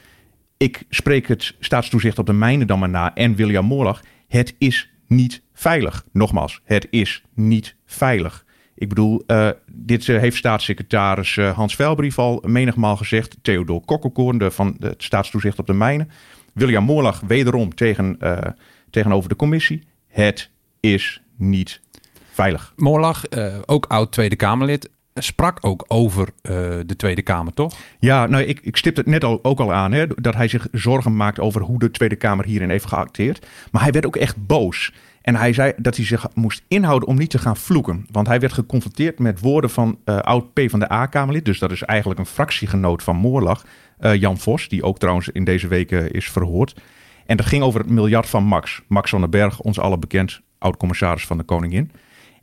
Ik 0.56 0.82
spreek 0.90 1.28
het 1.28 1.54
staatstoezicht 1.61 2.18
op 2.18 2.26
de 2.26 2.32
mijnen 2.32 2.66
dan 2.66 2.78
maar 2.78 2.88
na 2.88 3.14
en 3.14 3.34
William 3.34 3.64
Moorlag. 3.64 4.02
Het 4.28 4.54
is 4.58 4.90
niet 5.06 5.42
veilig. 5.52 6.04
Nogmaals, 6.12 6.61
het 6.64 6.87
is 6.90 7.25
niet 7.34 7.76
veilig. 7.87 8.43
Ik 8.76 8.88
bedoel, 8.88 9.22
uh, 9.26 9.48
dit 9.72 10.06
uh, 10.06 10.20
heeft 10.20 10.36
staatssecretaris 10.36 11.36
uh, 11.36 11.56
Hans 11.56 11.76
Velbrief 11.76 12.18
al 12.18 12.42
menigmaal 12.46 12.96
gezegd. 12.96 13.36
Theodor 13.42 13.84
Kokkelkoorn 13.84 14.38
de, 14.38 14.50
van 14.50 14.76
het 14.78 15.02
staatstoezicht 15.02 15.58
op 15.58 15.66
de 15.66 15.72
mijnen. 15.72 16.10
William 16.52 16.84
Moorlag 16.84 17.20
wederom 17.26 17.74
tegen, 17.74 18.18
tegenover 18.90 19.28
de 19.28 19.36
commissie. 19.36 19.82
Het 20.08 20.50
is 20.80 21.22
niet 21.36 21.80
veilig. 22.32 22.72
Moorlag, 22.76 23.22
ook 23.66 23.86
oud 23.86 24.12
Tweede 24.12 24.36
Kamerlid, 24.36 24.90
sprak 25.14 25.58
ook 25.60 25.84
over 25.88 26.28
de 26.86 26.94
Tweede 26.96 27.22
Kamer, 27.22 27.54
toch? 27.54 27.76
Ja, 27.98 28.26
nou, 28.26 28.44
ik, 28.44 28.60
ik 28.60 28.76
stipte 28.76 29.00
het 29.00 29.10
net 29.10 29.24
al, 29.24 29.38
ook 29.42 29.60
al 29.60 29.72
aan, 29.72 29.92
hè, 29.92 30.06
dat 30.06 30.34
hij 30.34 30.48
zich 30.48 30.66
zorgen 30.72 31.16
maakt 31.16 31.40
over 31.40 31.60
hoe 31.60 31.78
de 31.78 31.90
Tweede 31.90 32.16
Kamer 32.16 32.44
hierin 32.44 32.70
heeft 32.70 32.86
geacteerd. 32.86 33.46
Maar 33.70 33.82
hij 33.82 33.92
werd 33.92 34.06
ook 34.06 34.16
echt 34.16 34.46
boos. 34.46 34.92
En 35.24 35.36
hij 35.36 35.52
zei 35.52 35.72
dat 35.76 35.96
hij 35.96 36.04
zich 36.04 36.26
moest 36.34 36.62
inhouden 36.68 37.08
om 37.08 37.16
niet 37.16 37.30
te 37.30 37.38
gaan 37.38 37.56
vloeken. 37.56 38.06
Want 38.10 38.26
hij 38.26 38.40
werd 38.40 38.52
geconfronteerd 38.52 39.18
met 39.18 39.40
woorden 39.40 39.70
van 39.70 39.98
uh, 40.04 40.18
oud 40.18 40.52
P 40.52 40.60
van 40.66 40.78
de 40.78 40.92
A-Kamerlid. 40.92 41.44
Dus 41.44 41.58
dat 41.58 41.70
is 41.70 41.82
eigenlijk 41.82 42.20
een 42.20 42.26
fractiegenoot 42.26 43.02
van 43.02 43.16
Moorlag. 43.16 43.64
Uh, 44.00 44.14
Jan 44.14 44.38
Vos, 44.38 44.68
die 44.68 44.82
ook 44.82 44.98
trouwens 44.98 45.28
in 45.28 45.44
deze 45.44 45.68
weken 45.68 46.10
is 46.10 46.30
verhoord. 46.30 46.80
En 47.26 47.36
dat 47.36 47.46
ging 47.46 47.62
over 47.62 47.80
het 47.80 47.90
miljard 47.90 48.28
van 48.28 48.44
Max. 48.44 48.82
Max 48.88 49.10
van 49.10 49.20
den 49.20 49.30
Berg, 49.30 49.60
ons 49.60 49.78
alle 49.78 49.98
bekend, 49.98 50.40
oud-commissaris 50.58 51.26
van 51.26 51.38
de 51.38 51.44
Koningin. 51.44 51.90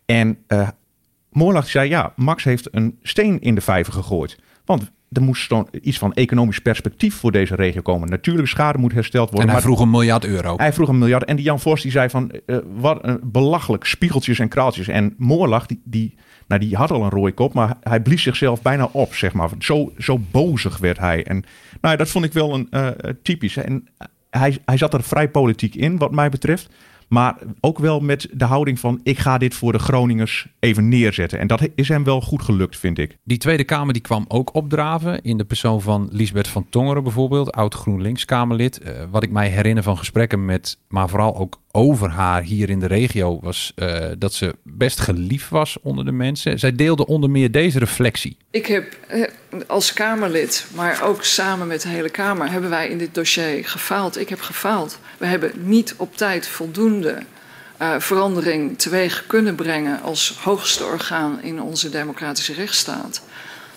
En 0.06 0.38
uh, 0.48 1.60
zei, 1.64 1.90
ja, 1.90 2.14
Max 2.16 2.44
heeft 2.44 2.68
een 2.76 3.00
steen 3.02 3.40
in 3.40 3.56
de 3.56 3.62
vijver 3.62 3.94
gegooid. 3.94 4.40
Want 4.66 4.92
er 5.12 5.22
moest 5.22 5.50
dan 5.50 5.68
iets 5.82 5.98
van 5.98 6.14
economisch 6.14 6.60
perspectief 6.60 7.16
voor 7.16 7.32
deze 7.32 7.56
regio 7.56 7.82
komen. 7.82 8.10
Natuurlijk, 8.10 8.48
schade 8.48 8.78
moet 8.78 8.94
hersteld 8.94 9.30
worden. 9.30 9.48
En 9.48 9.54
hij 9.54 9.64
vroeg 9.64 9.80
een 9.80 9.90
miljard 9.90 10.26
euro. 10.26 10.54
hij 10.58 10.74
vroeg 10.74 10.90
een 10.90 10.98
miljard. 10.98 11.24
En 11.24 11.36
die 11.36 11.46
Jan 11.46 11.60
Vos 11.60 11.82
die 11.82 11.92
zei 11.92 12.10
van, 12.10 12.32
eh, 12.46 12.58
wat 12.76 13.00
een 13.02 13.20
belachelijk, 13.24 13.84
spiegeltjes 13.84 14.40
en 14.40 14.48
kraaltjes. 14.48 14.88
En 14.88 15.14
Moorlag, 15.18 15.66
die, 15.66 15.82
die, 15.84 16.16
nou, 16.48 16.62
die 16.62 16.76
had 16.76 16.92
al 16.92 17.04
een 17.04 17.10
rode 17.10 17.32
kop, 17.32 17.54
maar 17.54 17.78
hij 17.82 18.02
blies 18.02 18.24
zichzelf 18.24 18.62
bijna 18.62 18.90
op, 18.92 19.14
zeg 19.14 19.34
maar. 19.34 19.50
Zo, 19.60 19.92
zo 19.98 20.20
bozig 20.32 20.78
werd 20.78 20.98
hij. 20.98 21.24
En 21.24 21.36
nou, 21.82 21.94
ja, 21.94 21.96
dat 21.96 22.10
vond 22.10 22.26
ik 22.26 22.34
wel 22.34 22.54
een 22.54 22.68
eh, 22.70 22.88
typisch. 23.24 23.58
En 23.58 23.88
hij, 24.30 24.58
hij 24.66 24.78
zat 24.78 24.94
er 24.94 25.04
vrij 25.04 25.30
politiek 25.30 25.76
in, 25.76 25.98
wat 25.98 26.12
mij 26.12 26.30
betreft. 26.30 26.70
Maar 27.14 27.38
ook 27.60 27.80
wel 27.80 28.00
met 28.00 28.28
de 28.32 28.46
houding 28.46 28.80
van 28.80 29.00
ik 29.04 29.20
ga 29.20 29.38
dit 29.38 29.54
voor 29.54 29.72
de 29.72 29.80
Groningers 29.80 30.48
even 30.60 30.90
neerzetten. 30.90 31.40
En 31.40 31.48
dat 31.48 31.68
is 31.76 31.88
hem 31.88 32.04
wel 32.04 32.22
goed 32.22 32.42
gelukt, 32.42 32.78
vind 32.78 32.98
ik. 32.98 33.18
Die 33.24 33.38
Tweede 33.38 33.64
Kamer 33.64 33.94
die 33.94 34.02
kwam 34.02 34.26
ook 34.28 34.56
opdraven 34.56 35.22
in 35.22 35.38
de 35.38 35.46
persoon 35.46 35.82
van 35.82 36.10
Lisbeth 36.12 36.48
van 36.48 36.70
Tongeren 36.70 37.04
bijvoorbeeld, 37.04 37.52
oud 37.52 37.74
GroenLinks 37.74 38.26
Kamerlid. 38.26 38.80
Eh, 38.80 38.94
wat 39.12 39.24
ik 39.24 39.32
mij 39.32 39.50
herinner 39.50 39.84
van 39.84 39.98
gesprekken 39.98 40.46
met, 40.46 40.78
maar 40.88 41.10
vooral 41.10 41.38
ook 41.38 41.60
over 41.72 42.10
haar 42.10 42.44
hier 42.44 42.70
in 42.70 42.80
de 42.80 42.86
regio, 42.86 43.40
was 43.42 43.72
eh, 43.76 44.06
dat 44.18 44.34
ze 44.34 44.56
best 44.64 45.00
geliefd 45.00 45.50
was 45.50 45.78
onder 45.82 46.06
de 46.06 46.12
mensen. 46.12 46.60
Zij 46.60 46.76
deelde 46.76 47.06
onder 47.06 47.30
meer 47.30 47.52
deze 47.52 47.80
reflectie. 47.80 48.38
Ik 48.52 48.66
heb 48.66 48.98
eh, 49.08 49.24
als 49.68 49.94
Kamerlid, 49.94 50.68
maar 50.76 51.04
ook 51.04 51.24
samen 51.24 51.68
met 51.68 51.82
de 51.82 51.90
hele 51.90 52.10
Kamer, 52.10 52.52
hebben 52.52 52.70
wij 52.70 52.88
in 52.88 52.98
dit 52.98 53.14
dossier 53.14 53.66
gefaald. 53.66 54.20
Ik 54.20 54.30
heb 54.30 54.42
gefaald. 54.42 55.00
We 55.18 55.26
hebben 55.26 55.52
niet 55.56 55.94
op 55.98 56.16
tijd 56.16 56.48
voldoende 56.48 57.01
uh, 57.06 57.96
verandering 57.98 58.78
teweeg 58.80 59.24
kunnen 59.28 59.56
brengen 59.56 60.02
als 60.02 60.38
hoogste 60.44 60.86
orgaan 60.86 61.42
in 61.42 61.62
onze 61.62 61.90
democratische 61.90 62.54
rechtsstaat. 62.54 63.24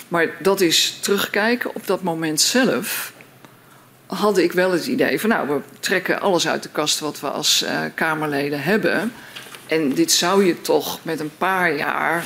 Maar 0.08 0.28
dat 0.38 0.60
is 0.60 0.98
terugkijken 1.00 1.74
op 1.74 1.86
dat 1.86 2.02
moment 2.02 2.40
zelf. 2.40 3.12
Had 4.06 4.38
ik 4.38 4.52
wel 4.52 4.72
het 4.72 4.86
idee 4.86 5.20
van, 5.20 5.28
nou, 5.28 5.48
we 5.48 5.60
trekken 5.80 6.20
alles 6.20 6.48
uit 6.48 6.62
de 6.62 6.68
kast 6.68 7.00
wat 7.00 7.20
we 7.20 7.30
als 7.30 7.62
uh, 7.62 7.80
Kamerleden 7.94 8.62
hebben. 8.62 9.12
En 9.66 9.94
dit 9.94 10.12
zou 10.12 10.44
je 10.44 10.60
toch 10.60 10.98
met 11.02 11.20
een 11.20 11.36
paar 11.38 11.76
jaar 11.76 12.24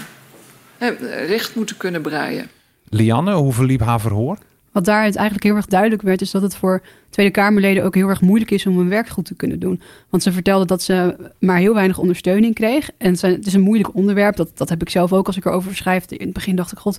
hè, 0.79 0.89
recht 1.27 1.55
moeten 1.55 1.77
kunnen 1.77 2.03
breien. 2.03 2.51
Lianne, 2.89 3.35
hoe 3.35 3.53
verliep 3.53 3.81
haar 3.81 4.01
verhoor? 4.01 4.39
Wat 4.73 4.85
daaruit 4.85 5.17
eigenlijk 5.17 5.47
heel 5.47 5.57
erg 5.57 5.67
duidelijk 5.67 6.03
werd, 6.03 6.21
is 6.21 6.31
dat 6.31 6.43
het 6.43 6.57
voor 6.57 6.83
Tweede 7.11 7.33
Kamerleden 7.33 7.85
ook 7.85 7.95
heel 7.95 8.09
erg 8.09 8.21
moeilijk 8.21 8.51
is 8.51 8.67
om 8.67 8.79
hun 8.79 8.89
werk 8.89 9.09
goed 9.09 9.25
te 9.25 9.35
kunnen 9.35 9.59
doen. 9.59 9.81
Want 10.09 10.23
ze 10.23 10.33
vertelde 10.33 10.65
dat 10.65 10.83
ze 10.83 11.17
maar 11.39 11.59
heel 11.59 11.75
weinig 11.75 11.99
ondersteuning 11.99 12.55
kreeg. 12.55 12.91
En 12.99 13.11
het 13.21 13.47
is 13.47 13.55
een 13.55 13.61
moeilijk 13.61 13.95
onderwerp. 13.95 14.37
Dat, 14.37 14.51
dat 14.55 14.69
heb 14.69 14.81
ik 14.83 14.91
zelf 14.91 15.13
ook 15.13 15.27
als 15.27 15.37
ik 15.37 15.45
erover 15.45 15.77
schrijf. 15.77 16.11
In 16.11 16.25
het 16.25 16.33
begin 16.33 16.57
dacht 16.57 16.73
ik, 16.73 16.79
god, 16.79 16.99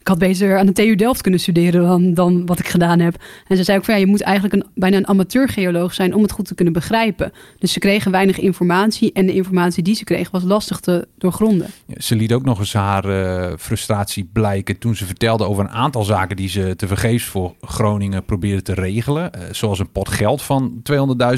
ik 0.00 0.08
had 0.08 0.18
beter 0.18 0.58
aan 0.58 0.66
de 0.66 0.72
TU 0.72 0.94
Delft 0.94 1.20
kunnen 1.20 1.40
studeren 1.40 1.82
dan, 1.82 2.14
dan 2.14 2.46
wat 2.46 2.58
ik 2.58 2.68
gedaan 2.68 2.98
heb. 2.98 3.22
En 3.46 3.56
ze 3.56 3.64
zei 3.64 3.78
ook 3.78 3.84
van 3.84 3.94
ja, 3.94 4.00
je 4.00 4.06
moet 4.06 4.22
eigenlijk 4.22 4.54
een, 4.54 4.70
bijna 4.74 4.96
een 4.96 5.08
amateurgeoloog 5.08 5.94
zijn 5.94 6.14
om 6.14 6.22
het 6.22 6.32
goed 6.32 6.44
te 6.44 6.54
kunnen 6.54 6.72
begrijpen. 6.74 7.32
Dus 7.58 7.72
ze 7.72 7.78
kregen 7.78 8.10
weinig 8.10 8.38
informatie 8.38 9.12
en 9.12 9.26
de 9.26 9.32
informatie 9.32 9.82
die 9.82 9.94
ze 9.94 10.04
kregen 10.04 10.32
was 10.32 10.42
lastig 10.42 10.80
te 10.80 11.08
doorgronden. 11.18 11.66
Ja, 11.86 11.94
ze 11.98 12.14
liet 12.14 12.32
ook 12.32 12.44
nog 12.44 12.58
eens 12.58 12.72
haar 12.72 13.04
uh, 13.04 13.52
frustratie 13.58 14.30
blijken 14.32 14.78
toen 14.78 14.96
ze 14.96 15.06
vertelde 15.06 15.44
over 15.44 15.64
een 15.64 15.70
aantal 15.70 16.02
zaken 16.02 16.36
die 16.36 16.48
ze 16.48 16.76
te 16.76 16.86
vergeefs 16.86 17.24
voor 17.24 17.54
Groningen 17.60 18.24
probeerde 18.24 18.62
te 18.62 18.74
regelen. 18.74 19.30
Uh, 19.34 19.42
zoals 19.50 19.78
een 19.78 19.92
pot 19.92 20.08
geld 20.08 20.42
van 20.42 20.82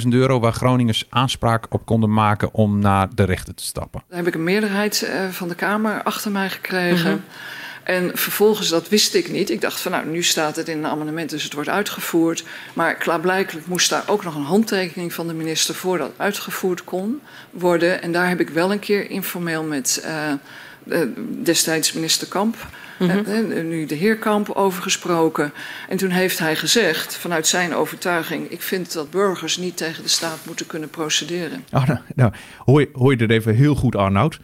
200.000 0.02 0.08
euro 0.08 0.40
waar 0.40 0.52
Groningers 0.52 1.06
aanspraak 1.08 1.66
op 1.68 1.86
konden 1.86 2.12
maken 2.12 2.54
om 2.54 2.78
naar 2.78 3.08
de 3.14 3.24
rechter 3.24 3.54
te 3.54 3.64
stappen. 3.64 4.02
Daar 4.08 4.18
heb 4.18 4.26
ik 4.26 4.34
een 4.34 4.44
meerderheid 4.44 5.08
uh, 5.08 5.28
van 5.28 5.48
de 5.48 5.54
Kamer 5.54 6.02
achter 6.02 6.30
mij 6.30 6.50
gekregen. 6.50 7.10
Mm 7.10 7.16
-hmm. 7.16 7.61
En 7.82 8.10
vervolgens, 8.14 8.68
dat 8.68 8.88
wist 8.88 9.14
ik 9.14 9.30
niet. 9.30 9.50
Ik 9.50 9.60
dacht 9.60 9.80
van 9.80 9.92
nou, 9.92 10.06
nu 10.06 10.22
staat 10.22 10.56
het 10.56 10.68
in 10.68 10.78
een 10.78 10.90
amendement, 10.90 11.30
dus 11.30 11.42
het 11.42 11.52
wordt 11.52 11.68
uitgevoerd. 11.68 12.44
Maar 12.72 12.94
klaarblijkelijk 12.94 13.66
moest 13.66 13.90
daar 13.90 14.04
ook 14.06 14.24
nog 14.24 14.34
een 14.34 14.42
handtekening 14.42 15.12
van 15.12 15.26
de 15.26 15.34
minister 15.34 15.74
voor 15.74 15.98
dat 15.98 16.12
uitgevoerd 16.16 16.84
kon 16.84 17.20
worden. 17.50 18.02
En 18.02 18.12
daar 18.12 18.28
heb 18.28 18.40
ik 18.40 18.50
wel 18.50 18.72
een 18.72 18.78
keer 18.78 19.10
informeel 19.10 19.62
met 19.62 20.04
uh, 20.06 21.02
destijds 21.42 21.92
minister 21.92 22.28
Kamp, 22.28 22.56
mm 22.98 23.10
-hmm. 23.10 23.50
uh, 23.50 23.64
nu 23.64 23.86
de 23.86 23.94
heer 23.94 24.16
Kamp, 24.16 24.50
over 24.50 24.82
gesproken. 24.82 25.52
En 25.88 25.96
toen 25.96 26.10
heeft 26.10 26.38
hij 26.38 26.56
gezegd, 26.56 27.16
vanuit 27.16 27.46
zijn 27.46 27.74
overtuiging, 27.74 28.50
ik 28.50 28.62
vind 28.62 28.92
dat 28.92 29.10
burgers 29.10 29.56
niet 29.56 29.76
tegen 29.76 30.02
de 30.02 30.08
staat 30.08 30.38
moeten 30.46 30.66
kunnen 30.66 30.90
procederen. 30.90 31.64
Oh, 31.72 31.86
nou, 31.86 31.98
nou 32.14 32.32
hoor, 32.58 32.80
je, 32.80 32.88
hoor 32.92 33.16
je 33.16 33.28
even 33.28 33.54
heel 33.54 33.74
goed, 33.74 33.96
Arnoud 33.96 34.38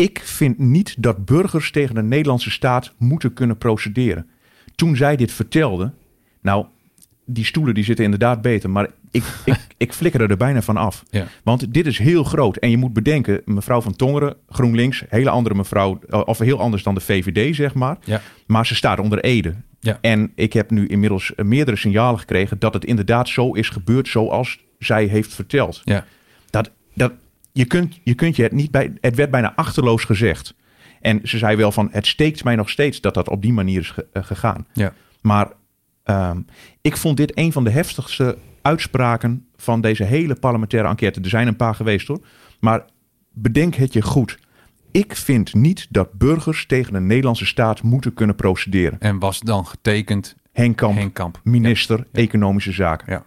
ik 0.00 0.20
vind 0.24 0.58
niet 0.58 1.02
dat 1.02 1.24
burgers 1.24 1.70
tegen 1.70 1.94
de 1.94 2.02
Nederlandse 2.02 2.50
staat 2.50 2.92
moeten 2.98 3.32
kunnen 3.32 3.58
procederen. 3.58 4.26
Toen 4.74 4.96
zij 4.96 5.16
dit 5.16 5.32
vertelde, 5.32 5.92
nou, 6.40 6.66
die 7.24 7.44
stoelen 7.44 7.74
die 7.74 7.84
zitten 7.84 8.04
inderdaad 8.04 8.42
beter, 8.42 8.70
maar 8.70 8.88
ik, 9.10 9.24
ik, 9.44 9.66
ik 9.76 9.92
flikker 9.92 10.30
er 10.30 10.36
bijna 10.36 10.62
van 10.62 10.76
af. 10.76 11.04
Ja. 11.10 11.26
Want 11.42 11.74
dit 11.74 11.86
is 11.86 11.98
heel 11.98 12.24
groot. 12.24 12.56
En 12.56 12.70
je 12.70 12.76
moet 12.76 12.92
bedenken, 12.92 13.42
mevrouw 13.44 13.80
van 13.80 13.96
Tongeren, 13.96 14.36
GroenLinks, 14.48 15.04
hele 15.08 15.30
andere 15.30 15.54
mevrouw, 15.54 15.98
of 16.24 16.38
heel 16.38 16.60
anders 16.60 16.82
dan 16.82 16.94
de 16.94 17.00
VVD, 17.00 17.56
zeg 17.56 17.74
maar. 17.74 17.98
Ja. 18.04 18.20
Maar 18.46 18.66
ze 18.66 18.74
staat 18.74 18.98
onder 18.98 19.20
Ede. 19.20 19.54
Ja. 19.80 19.98
En 20.00 20.32
ik 20.34 20.52
heb 20.52 20.70
nu 20.70 20.86
inmiddels 20.86 21.32
meerdere 21.36 21.76
signalen 21.76 22.20
gekregen 22.20 22.58
dat 22.58 22.74
het 22.74 22.84
inderdaad 22.84 23.28
zo 23.28 23.52
is 23.52 23.68
gebeurd 23.68 24.08
zoals 24.08 24.58
zij 24.78 25.04
heeft 25.04 25.34
verteld. 25.34 25.80
Ja. 25.84 26.04
Dat, 26.50 26.70
dat, 26.94 27.12
je 27.52 27.64
kunt, 27.64 28.00
je 28.02 28.14
kunt 28.14 28.36
je 28.36 28.42
het 28.42 28.52
niet 28.52 28.70
bij. 28.70 28.92
Het 29.00 29.16
werd 29.16 29.30
bijna 29.30 29.54
achterloos 29.54 30.04
gezegd. 30.04 30.54
En 31.00 31.20
ze 31.22 31.38
zei 31.38 31.56
wel 31.56 31.72
van: 31.72 31.88
het 31.90 32.06
steekt 32.06 32.44
mij 32.44 32.56
nog 32.56 32.70
steeds 32.70 33.00
dat 33.00 33.14
dat 33.14 33.28
op 33.28 33.42
die 33.42 33.52
manier 33.52 33.80
is 33.80 33.90
ge, 33.90 34.06
uh, 34.12 34.22
gegaan. 34.24 34.66
Ja. 34.72 34.92
Maar 35.20 35.52
um, 36.04 36.46
ik 36.80 36.96
vond 36.96 37.16
dit 37.16 37.38
een 37.38 37.52
van 37.52 37.64
de 37.64 37.70
heftigste 37.70 38.38
uitspraken 38.62 39.46
van 39.56 39.80
deze 39.80 40.04
hele 40.04 40.34
parlementaire 40.34 40.88
enquête. 40.88 41.20
Er 41.20 41.28
zijn 41.28 41.46
een 41.46 41.56
paar 41.56 41.74
geweest 41.74 42.06
hoor. 42.08 42.20
Maar 42.60 42.84
bedenk 43.32 43.74
het 43.74 43.92
je 43.92 44.02
goed. 44.02 44.38
Ik 44.90 45.16
vind 45.16 45.54
niet 45.54 45.86
dat 45.90 46.12
burgers 46.12 46.66
tegen 46.66 46.92
de 46.92 47.00
Nederlandse 47.00 47.46
staat 47.46 47.82
moeten 47.82 48.14
kunnen 48.14 48.36
procederen. 48.36 49.00
En 49.00 49.18
was 49.18 49.40
dan 49.40 49.66
getekend 49.66 50.36
Henk 50.52 50.76
Kamp, 50.76 50.96
Henk 50.96 51.14
Kamp. 51.14 51.40
minister 51.44 51.98
ja. 51.98 52.20
Economische 52.20 52.72
Zaken. 52.72 53.12
Ja. 53.12 53.24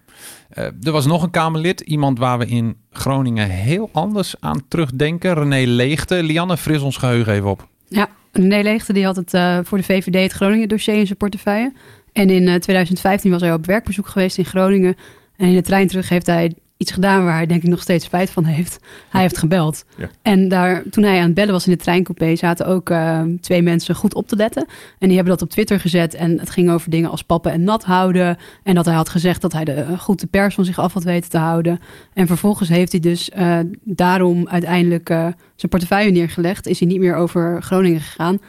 Uh, 0.58 0.64
er 0.64 0.92
was 0.92 1.06
nog 1.06 1.24
een 1.24 1.30
Kamerlid, 1.30 1.82
iemand 1.82 2.20
waar 2.20 2.38
we 2.38 2.46
in 2.46 2.78
Groningen 2.92 3.50
heel 3.50 3.90
anders 3.92 4.36
aan 4.40 4.68
terugdenken. 4.68 5.34
René 5.34 5.66
Leegte. 5.66 6.24
Lianne, 6.24 6.58
fris 6.58 6.82
ons 6.82 6.98
geheugen 6.98 7.34
even 7.34 7.50
op. 7.50 7.68
Ja, 7.88 8.10
René 8.32 8.62
Leegte 8.62 8.94
die 8.94 9.06
had 9.06 9.16
het 9.16 9.34
uh, 9.34 9.60
voor 9.64 9.78
de 9.78 9.84
VVD 9.84 10.22
het 10.22 10.32
Groningen 10.32 10.68
dossier 10.68 10.96
in 10.96 11.06
zijn 11.06 11.18
portefeuille. 11.18 11.74
En 12.12 12.30
in 12.30 12.44
uh, 12.44 12.56
2015 12.56 13.32
was 13.32 13.42
hij 13.42 13.54
op 13.54 13.66
werkbezoek 13.66 14.08
geweest 14.08 14.38
in 14.38 14.46
Groningen. 14.46 14.96
En 15.36 15.48
in 15.48 15.56
de 15.56 15.62
trein 15.62 15.88
terug 15.88 16.10
heeft 16.10 16.26
hij 16.26 16.54
iets 16.84 16.92
gedaan 16.92 17.24
waar 17.24 17.36
hij 17.36 17.46
denk 17.46 17.64
ik 17.64 17.70
nog 17.70 17.82
steeds 17.82 18.06
spijt 18.06 18.30
van 18.30 18.44
heeft. 18.44 18.80
Hij 19.10 19.22
heeft 19.22 19.38
gebeld. 19.38 19.86
Ja. 19.98 20.10
En 20.22 20.48
daar, 20.48 20.84
toen 20.90 21.04
hij 21.04 21.18
aan 21.18 21.26
het 21.26 21.34
bellen 21.34 21.52
was 21.52 21.66
in 21.66 21.72
de 21.72 21.78
treincoupé, 21.78 22.36
zaten 22.36 22.66
ook 22.66 22.90
uh, 22.90 23.22
twee 23.42 23.62
mensen 23.62 23.96
goed 23.96 24.14
op 24.14 24.28
te 24.28 24.36
letten. 24.36 24.66
En 25.00 25.08
die 25.08 25.16
hebben 25.16 25.34
dat 25.34 25.42
op 25.42 25.50
Twitter 25.50 25.80
gezet. 25.80 26.14
En 26.14 26.40
het 26.40 26.50
ging 26.50 26.72
over 26.72 26.90
dingen 26.90 27.10
als 27.10 27.24
pappen 27.24 27.52
en 27.52 27.64
nat 27.64 27.84
houden. 27.84 28.38
En 28.64 28.76
dat 28.76 28.86
hij 28.86 28.96
had 28.96 29.10
gezegd 29.10 29.42
dat 29.42 29.54
hij 29.54 29.64
de, 29.64 29.86
goed 29.98 30.20
de 30.20 30.28
pers 30.28 30.56
van 30.56 30.66
zich 30.66 30.80
af 30.80 30.94
had 30.94 31.04
weten 31.04 31.30
te 31.30 31.38
houden. 31.38 31.80
En 32.14 32.28
vervolgens 32.28 32.70
heeft 32.70 32.92
hij 32.92 33.02
dus 33.02 33.30
uh, 33.38 33.60
daarom 33.84 34.48
uiteindelijk 34.48 35.08
zijn 35.08 35.70
portefeuille 35.70 36.12
neergelegd. 36.12 36.68
Is 36.68 36.80
hij 36.80 36.88
niet 36.88 37.00
meer 37.00 37.16
over 37.16 37.62
Groningen 37.62 38.02
gegaan. 38.02 38.40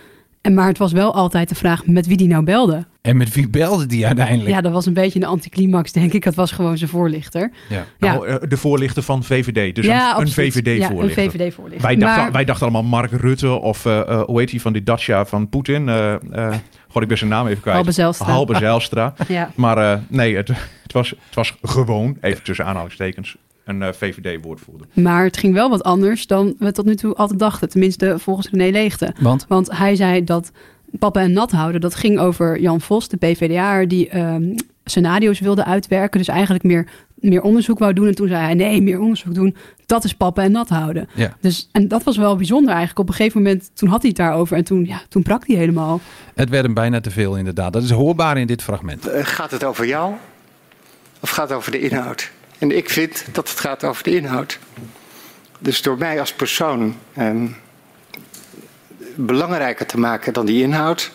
En 0.45 0.55
maar 0.55 0.67
het 0.67 0.79
was 0.79 0.93
wel 0.93 1.15
altijd 1.15 1.49
de 1.49 1.55
vraag 1.55 1.87
met 1.87 2.07
wie 2.07 2.17
die 2.17 2.29
nou 2.29 2.45
belde. 2.45 2.85
En 3.01 3.17
met 3.17 3.35
wie 3.35 3.49
belde 3.49 3.87
die 3.87 4.07
uiteindelijk? 4.07 4.49
Ja, 4.49 4.61
dat 4.61 4.73
was 4.73 4.87
een 4.87 4.93
beetje 4.93 5.19
een 5.21 5.27
anticlimax, 5.27 5.93
denk 5.93 6.13
ik. 6.13 6.25
Het 6.25 6.35
was 6.35 6.53
gewoon 6.53 6.79
zijn 6.79 6.91
voorlichter. 6.91 7.51
Ja. 7.69 7.85
Nou, 7.99 8.29
ja. 8.29 8.39
de 8.39 8.57
voorlichter 8.57 9.03
van 9.03 9.25
VVD. 9.25 9.75
Dus 9.75 9.85
ja, 9.85 10.15
een, 10.15 10.21
een 10.21 10.29
VVD-voorlichter. 10.29 11.23
Ja, 11.23 11.25
een 11.25 11.31
VVD-voorlichter. 11.31 11.87
Wij, 11.87 11.97
maar... 11.97 12.33
wij 12.33 12.45
dachten 12.45 12.67
allemaal 12.67 12.91
Mark 12.91 13.11
Rutte 13.11 13.51
of 13.51 13.85
uh, 13.85 13.97
uh, 13.97 14.23
hoe 14.23 14.41
heet 14.41 14.51
hij 14.51 14.61
van 14.61 14.73
die 14.73 14.83
Dacia 14.83 15.25
van 15.25 15.49
Poetin. 15.49 15.89
Uh, 15.89 16.15
God, 16.89 17.03
ik 17.03 17.09
ben 17.09 17.19
zijn 17.19 17.31
naam 17.31 17.47
even 17.47 17.61
kwijt. 17.61 17.77
Halbe 17.77 17.93
Zijlstra. 17.93 18.27
Halbe 18.27 18.57
Zijlstra. 18.57 19.15
ja. 19.29 19.51
Maar 19.55 20.03
nee, 20.09 20.37
het, 20.37 20.49
het, 20.83 20.93
was, 20.93 21.11
het 21.11 21.35
was 21.35 21.57
gewoon, 21.63 22.17
even 22.21 22.43
tussen 22.43 22.67
aanhalingstekens, 22.67 23.37
een 23.65 23.81
uh, 23.81 23.89
VVD-woordvoerder. 23.93 24.87
Maar 24.93 25.25
het 25.25 25.37
ging 25.37 25.55
wel 25.55 25.71
wat 25.71 25.83
anders 25.83 26.27
dan 26.27 26.55
we 26.59 26.73
tot 26.73 26.85
nu 26.85 26.95
toe 26.95 27.15
altijd 27.15 27.39
dachten. 27.39 27.69
Tenminste, 27.69 28.19
volgens 28.19 28.49
René 28.51 28.71
Leegte. 28.71 29.15
Want? 29.21 29.45
Want 29.49 29.77
hij 29.77 29.97
zei 29.97 30.25
dat 30.25 30.51
pappen 30.99 31.23
en 31.23 31.33
nat 31.33 31.51
houden, 31.51 31.81
dat 31.81 31.95
ging 31.95 32.19
over 32.19 32.61
Jan 32.61 32.81
Vos, 32.81 33.09
de 33.09 33.17
PvdA, 33.17 33.85
die 33.85 34.19
um, 34.19 34.55
scenario's 34.85 35.41
wilde 35.41 35.65
uitwerken. 35.65 36.19
Dus 36.19 36.29
eigenlijk 36.29 36.65
meer, 36.65 36.89
meer 37.15 37.43
onderzoek 37.43 37.79
wou 37.79 37.93
doen. 37.93 38.07
En 38.07 38.15
toen 38.15 38.29
zei 38.29 38.41
hij, 38.41 38.55
nee, 38.55 38.83
meer 38.83 39.01
onderzoek 39.01 39.35
doen, 39.35 39.57
dat 39.87 40.05
is 40.05 40.15
pappen 40.15 40.45
en 40.45 40.53
nat 40.53 40.69
houden. 40.69 41.09
Ja. 41.15 41.37
Dus, 41.41 41.69
en 41.73 41.89
dat 41.89 42.03
was 42.03 42.17
wel 42.17 42.37
bijzonder 42.37 42.71
eigenlijk. 42.71 42.99
Op 42.99 43.09
een 43.09 43.15
gegeven 43.15 43.43
moment, 43.43 43.71
toen 43.75 43.89
had 43.89 44.01
hij 44.01 44.09
het 44.09 44.19
daarover 44.19 44.57
en 44.57 44.65
toen, 44.65 44.85
ja, 44.85 45.03
toen 45.09 45.23
brak 45.23 45.47
hij 45.47 45.57
helemaal. 45.57 46.01
Het 46.35 46.49
werd 46.49 46.65
hem 46.65 46.75
bijna 46.75 47.01
te 47.01 47.11
veel 47.11 47.37
inderdaad. 47.37 47.73
Dat 47.73 47.83
is 47.83 47.91
hoorbaar 47.91 48.39
in 48.39 48.47
dit 48.47 48.63
fragment. 48.63 49.09
Uh, 49.09 49.15
gaat 49.23 49.51
het 49.51 49.65
over 49.65 49.87
jou 49.87 50.15
of 51.21 51.31
gaat 51.31 51.49
het 51.49 51.59
over 51.59 51.73
de 51.73 51.81
inhoud? 51.81 52.31
En 52.65 52.77
ik 52.77 52.91
vind 52.91 53.27
dat 53.33 53.49
het 53.49 53.61
gaat 53.61 53.85
over 53.85 54.03
de 54.03 54.17
inhoud. 54.17 54.59
Dus 55.59 55.83
door 55.83 55.99
mij 55.99 56.21
als 56.21 56.33
persoon 56.33 56.95
um, 57.19 57.57
belangrijker 59.15 59.87
te 59.87 59.99
maken 59.99 60.33
dan 60.33 60.47
die 60.47 60.63
inhoud, 60.63 61.13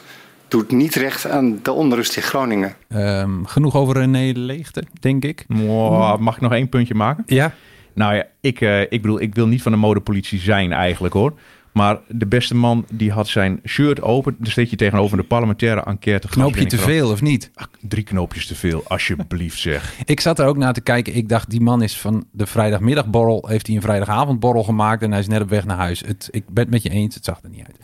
doet 0.47 0.71
niet 0.71 0.95
recht 0.95 1.29
aan 1.29 1.59
de 1.63 1.71
onrust 1.71 2.15
in 2.15 2.21
Groningen. 2.21 2.75
Ehm, 2.87 3.43
genoeg 3.43 3.75
over 3.75 3.95
René 3.95 4.31
Leegte, 4.35 4.83
denk 4.99 5.23
ik. 5.23 5.45
Mwah, 5.47 6.19
mag 6.19 6.35
ik 6.35 6.41
nog 6.41 6.53
één 6.53 6.69
puntje 6.69 6.95
maken? 6.95 7.23
Ja. 7.25 7.53
Nou 7.93 8.15
ja, 8.15 8.25
ik, 8.41 8.61
eh, 8.61 8.81
ik 8.81 9.01
bedoel, 9.01 9.21
ik 9.21 9.35
wil 9.35 9.47
niet 9.47 9.61
van 9.61 9.71
de 9.71 9.77
modepolitie 9.77 10.39
zijn 10.39 10.71
eigenlijk 10.71 11.13
hoor. 11.13 11.33
Maar 11.71 11.99
de 12.07 12.25
beste 12.25 12.55
man 12.55 12.85
die 12.91 13.11
had 13.11 13.27
zijn 13.27 13.59
shirt 13.65 14.01
open. 14.01 14.35
Daar 14.39 14.51
steed 14.51 14.69
je 14.69 14.75
tegenover 14.75 15.17
de 15.17 15.23
parlementaire 15.23 15.83
enquête. 15.83 16.27
Knoopje 16.27 16.65
te 16.65 16.77
veel 16.77 17.11
of 17.11 17.21
niet? 17.21 17.51
Ach, 17.55 17.69
drie 17.81 18.03
knoopjes 18.03 18.47
te 18.47 18.55
veel, 18.55 18.83
alsjeblieft 18.87 19.59
zeg. 19.59 19.93
Ik 20.05 20.19
zat 20.19 20.39
er 20.39 20.45
ook 20.45 20.57
naar 20.57 20.73
te 20.73 20.81
kijken. 20.81 21.15
Ik 21.15 21.29
dacht, 21.29 21.49
die 21.49 21.61
man 21.61 21.81
is 21.81 21.97
van 21.97 22.25
de 22.31 22.45
vrijdagmiddagborrel. 22.45 23.45
Heeft 23.47 23.67
hij 23.67 23.75
een 23.75 23.81
vrijdagavondborrel 23.81 24.63
gemaakt 24.63 25.03
en 25.03 25.11
hij 25.11 25.19
is 25.19 25.27
net 25.27 25.41
op 25.41 25.49
weg 25.49 25.65
naar 25.65 25.77
huis. 25.77 26.03
Het, 26.05 26.27
ik 26.31 26.49
ben 26.49 26.63
het 26.63 26.73
met 26.73 26.83
je 26.83 26.89
eens, 26.89 27.15
het 27.15 27.25
zag 27.25 27.39
er 27.43 27.49
niet 27.49 27.65
uit. 27.65 27.77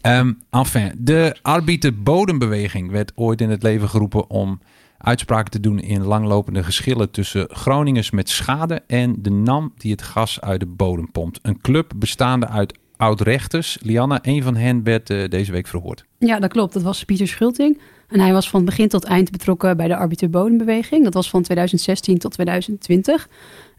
Ehm, 0.00 0.32
enfin, 0.50 0.92
de 0.98 1.36
arbiter 1.42 2.02
bodembeweging 2.02 2.90
werd 2.90 3.12
ooit 3.14 3.40
in 3.40 3.50
het 3.50 3.62
leven 3.62 3.88
geroepen 3.88 4.30
om 4.30 4.60
uitspraken 4.98 5.50
te 5.50 5.60
doen 5.60 5.78
in 5.78 6.02
langlopende 6.02 6.62
geschillen 6.62 7.10
tussen 7.10 7.46
Groningers 7.50 8.10
met 8.10 8.28
schade 8.28 8.82
en 8.86 9.14
de 9.18 9.30
NAM 9.30 9.72
die 9.76 9.90
het 9.90 10.02
gas 10.02 10.40
uit 10.40 10.60
de 10.60 10.66
bodem 10.66 11.10
pompt. 11.10 11.38
Een 11.42 11.60
club 11.60 11.92
bestaande 11.96 12.48
uit 12.48 12.78
oud-rechters. 12.96 13.78
Lianne, 13.82 14.18
een 14.22 14.42
van 14.42 14.56
hen 14.56 14.82
werd 14.82 15.10
eh, 15.10 15.28
deze 15.28 15.52
week 15.52 15.66
verhoord. 15.66 16.04
Ja, 16.18 16.38
dat 16.38 16.50
klopt. 16.50 16.72
Dat 16.72 16.82
was 16.82 17.04
Pieter 17.04 17.28
Schulting. 17.28 17.80
En 18.08 18.20
hij 18.20 18.32
was 18.32 18.50
van 18.50 18.64
begin 18.64 18.88
tot 18.88 19.04
eind 19.04 19.30
betrokken 19.30 19.76
bij 19.76 19.88
de 19.88 19.96
arbiter 19.96 20.30
bodembeweging. 20.30 21.04
Dat 21.04 21.14
was 21.14 21.30
van 21.30 21.42
2016 21.42 22.18
tot 22.18 22.32
2020. 22.32 23.28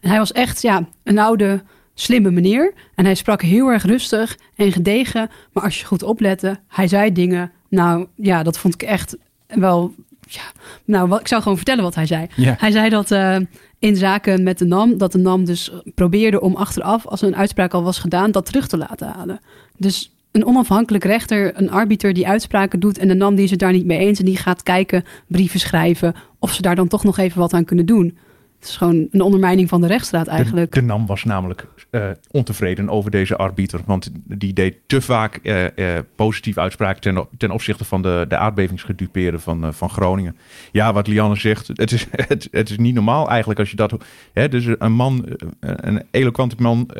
En 0.00 0.08
hij 0.08 0.18
was 0.18 0.32
echt 0.32 0.62
ja, 0.62 0.88
een 1.02 1.18
oude, 1.18 1.62
slimme 1.94 2.30
meneer. 2.30 2.72
En 2.94 3.04
hij 3.04 3.14
sprak 3.14 3.42
heel 3.42 3.68
erg 3.68 3.84
rustig 3.84 4.38
en 4.54 4.72
gedegen. 4.72 5.30
Maar 5.52 5.62
als 5.62 5.78
je 5.80 5.86
goed 5.86 6.02
oplette, 6.02 6.60
hij 6.68 6.88
zei 6.88 7.12
dingen. 7.12 7.52
Nou 7.68 8.06
ja, 8.14 8.42
dat 8.42 8.58
vond 8.58 8.74
ik 8.74 8.82
echt 8.82 9.16
wel 9.46 9.94
ja, 10.28 10.52
nou, 10.84 11.08
wat, 11.08 11.20
ik 11.20 11.28
zou 11.28 11.42
gewoon 11.42 11.56
vertellen 11.56 11.82
wat 11.82 11.94
hij 11.94 12.06
zei. 12.06 12.26
Ja. 12.36 12.54
Hij 12.58 12.70
zei 12.70 12.88
dat 12.88 13.10
uh, 13.10 13.36
in 13.78 13.96
zaken 13.96 14.42
met 14.42 14.58
de 14.58 14.64
NAM, 14.64 14.98
dat 14.98 15.12
de 15.12 15.18
NAM 15.18 15.44
dus 15.44 15.72
probeerde 15.94 16.40
om 16.40 16.56
achteraf, 16.56 17.06
als 17.06 17.22
een 17.22 17.36
uitspraak 17.36 17.74
al 17.74 17.82
was 17.82 17.98
gedaan, 17.98 18.30
dat 18.30 18.46
terug 18.46 18.68
te 18.68 18.76
laten 18.76 19.08
halen. 19.08 19.40
Dus 19.76 20.12
een 20.32 20.46
onafhankelijk 20.46 21.04
rechter, 21.04 21.52
een 21.54 21.70
arbiter 21.70 22.12
die 22.12 22.28
uitspraken 22.28 22.80
doet 22.80 22.98
en 22.98 23.08
de 23.08 23.14
NAM 23.14 23.34
die 23.34 23.44
is 23.44 23.50
het 23.50 23.60
daar 23.60 23.72
niet 23.72 23.86
mee 23.86 23.98
eens 23.98 24.18
en 24.18 24.24
die 24.24 24.36
gaat 24.36 24.62
kijken, 24.62 25.04
brieven 25.26 25.60
schrijven, 25.60 26.14
of 26.38 26.52
ze 26.52 26.62
daar 26.62 26.76
dan 26.76 26.88
toch 26.88 27.04
nog 27.04 27.18
even 27.18 27.38
wat 27.38 27.52
aan 27.52 27.64
kunnen 27.64 27.86
doen. 27.86 28.18
Het 28.58 28.68
is 28.68 28.76
gewoon 28.76 29.08
een 29.10 29.20
ondermijning 29.20 29.68
van 29.68 29.80
de 29.80 29.86
rechtsstraat 29.86 30.26
eigenlijk. 30.26 30.72
De, 30.72 30.80
de 30.80 30.86
NAM 30.86 31.06
was 31.06 31.24
namelijk 31.24 31.66
uh, 31.90 32.10
ontevreden 32.30 32.88
over 32.88 33.10
deze 33.10 33.36
arbiter. 33.36 33.80
Want 33.86 34.10
die 34.24 34.52
deed 34.52 34.76
te 34.86 35.00
vaak 35.00 35.38
uh, 35.42 35.64
uh, 35.76 35.98
positieve 36.16 36.60
uitspraken 36.60 37.00
ten, 37.00 37.26
ten, 37.36 37.50
opzichte 37.50 37.84
van 37.84 38.02
de, 38.02 38.24
de 38.28 38.36
aardbevingsgedupeerden 38.36 39.40
van, 39.40 39.74
van 39.74 39.90
Groningen. 39.90 40.36
Ja, 40.72 40.92
wat 40.92 41.06
Lianne 41.06 41.36
zegt, 41.36 41.68
het 41.72 41.92
is, 41.92 42.06
het, 42.10 42.48
het, 42.50 42.70
is 42.70 42.76
niet 42.76 42.94
normaal 42.94 43.28
eigenlijk 43.28 43.60
als 43.60 43.70
je 43.70 43.76
dat... 43.76 43.96
Hè, 44.32 44.48
dus 44.48 44.66
een 44.78 44.92
man, 44.92 45.26
een 45.60 46.02
eloquente 46.10 46.56
man, 46.58 46.90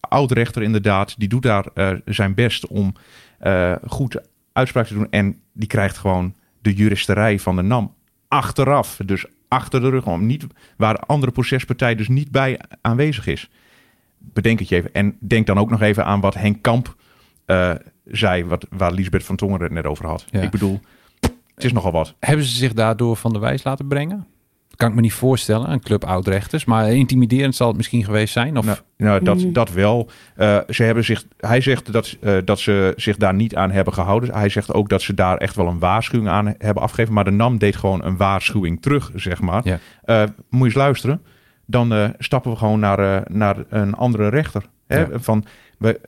oud-rechter 0.00 0.62
inderdaad, 0.62 1.14
die 1.18 1.28
doet 1.28 1.42
daar 1.42 1.66
zijn 2.04 2.34
best 2.34 2.66
om 2.66 2.94
goed 3.86 4.20
uitspraak 4.52 4.86
te 4.86 4.94
doen. 4.94 5.10
En 5.10 5.40
die 5.52 5.68
krijgt 5.68 5.98
gewoon 5.98 6.34
de 6.62 6.74
juristerij 6.74 7.38
van 7.38 7.56
de 7.56 7.62
NAM 7.62 7.94
achteraf. 8.28 9.00
Dus 9.04 9.26
achter 9.48 9.80
de 9.80 9.88
rug 9.88 10.06
om. 10.06 10.26
Niet, 10.26 10.46
waar 10.76 10.94
de 10.94 11.00
andere 11.00 11.32
procespartij 11.32 11.94
dus 11.94 12.08
niet 12.08 12.30
bij 12.30 12.60
aanwezig 12.80 13.26
is. 13.26 13.50
Bedenk 14.18 14.58
het 14.58 14.68
je 14.68 14.76
even. 14.76 14.94
En 14.94 15.16
denk 15.20 15.46
dan 15.46 15.58
ook 15.58 15.70
nog 15.70 15.82
even 15.82 16.04
aan 16.04 16.20
wat 16.20 16.34
Henk 16.34 16.62
Kamp 16.62 16.96
uh, 17.46 17.74
zei, 18.04 18.44
wat, 18.44 18.66
waar 18.70 18.92
Lisbeth 18.92 19.24
van 19.24 19.36
Tongeren 19.36 19.64
het 19.64 19.72
net 19.72 19.86
over 19.86 20.06
had. 20.06 20.24
Ja. 20.30 20.40
Ik 20.40 20.50
bedoel, 20.50 20.80
het 21.54 21.64
is 21.64 21.72
nogal 21.72 21.92
wat. 21.92 22.14
Hebben 22.20 22.44
ze 22.44 22.56
zich 22.56 22.72
daardoor 22.72 23.16
van 23.16 23.32
de 23.32 23.38
wijs 23.38 23.64
laten 23.64 23.88
brengen? 23.88 24.26
Kan 24.78 24.88
ik 24.88 24.94
me 24.94 25.00
niet 25.00 25.12
voorstellen, 25.12 25.70
een 25.70 25.80
club 25.80 26.04
oudrechters. 26.04 26.64
Maar 26.64 26.92
intimiderend 26.92 27.54
zal 27.54 27.68
het 27.68 27.76
misschien 27.76 28.04
geweest 28.04 28.32
zijn. 28.32 28.56
Of... 28.56 28.64
Nou, 28.64 28.78
nou 28.96 29.24
dat, 29.24 29.54
dat 29.54 29.72
wel. 29.72 30.10
Uh, 30.36 30.58
ze 30.68 30.82
hebben 30.82 31.04
zich, 31.04 31.24
hij 31.36 31.60
zegt 31.60 31.92
dat, 31.92 32.16
uh, 32.20 32.36
dat 32.44 32.58
ze 32.58 32.92
zich 32.96 33.16
daar 33.16 33.34
niet 33.34 33.56
aan 33.56 33.70
hebben 33.70 33.92
gehouden. 33.92 34.34
Hij 34.34 34.48
zegt 34.48 34.72
ook 34.72 34.88
dat 34.88 35.02
ze 35.02 35.14
daar 35.14 35.36
echt 35.36 35.56
wel 35.56 35.66
een 35.66 35.78
waarschuwing 35.78 36.30
aan 36.30 36.54
hebben 36.58 36.82
afgegeven. 36.82 37.14
Maar 37.14 37.24
de 37.24 37.30
NAM 37.30 37.58
deed 37.58 37.76
gewoon 37.76 38.04
een 38.04 38.16
waarschuwing 38.16 38.82
terug, 38.82 39.10
zeg 39.14 39.40
maar. 39.40 39.60
Ja. 39.64 39.78
Uh, 40.04 40.22
moet 40.50 40.58
je 40.58 40.64
eens 40.64 40.74
luisteren. 40.74 41.22
Dan 41.66 42.14
stappen 42.18 42.50
we 42.50 42.56
gewoon 42.56 42.80
naar, 42.80 43.22
naar 43.32 43.56
een 43.68 43.94
andere 43.94 44.28
rechter. 44.28 44.64
Hè? 44.86 44.98
Ja. 44.98 45.08
Van, 45.12 45.44
we, 45.78 46.00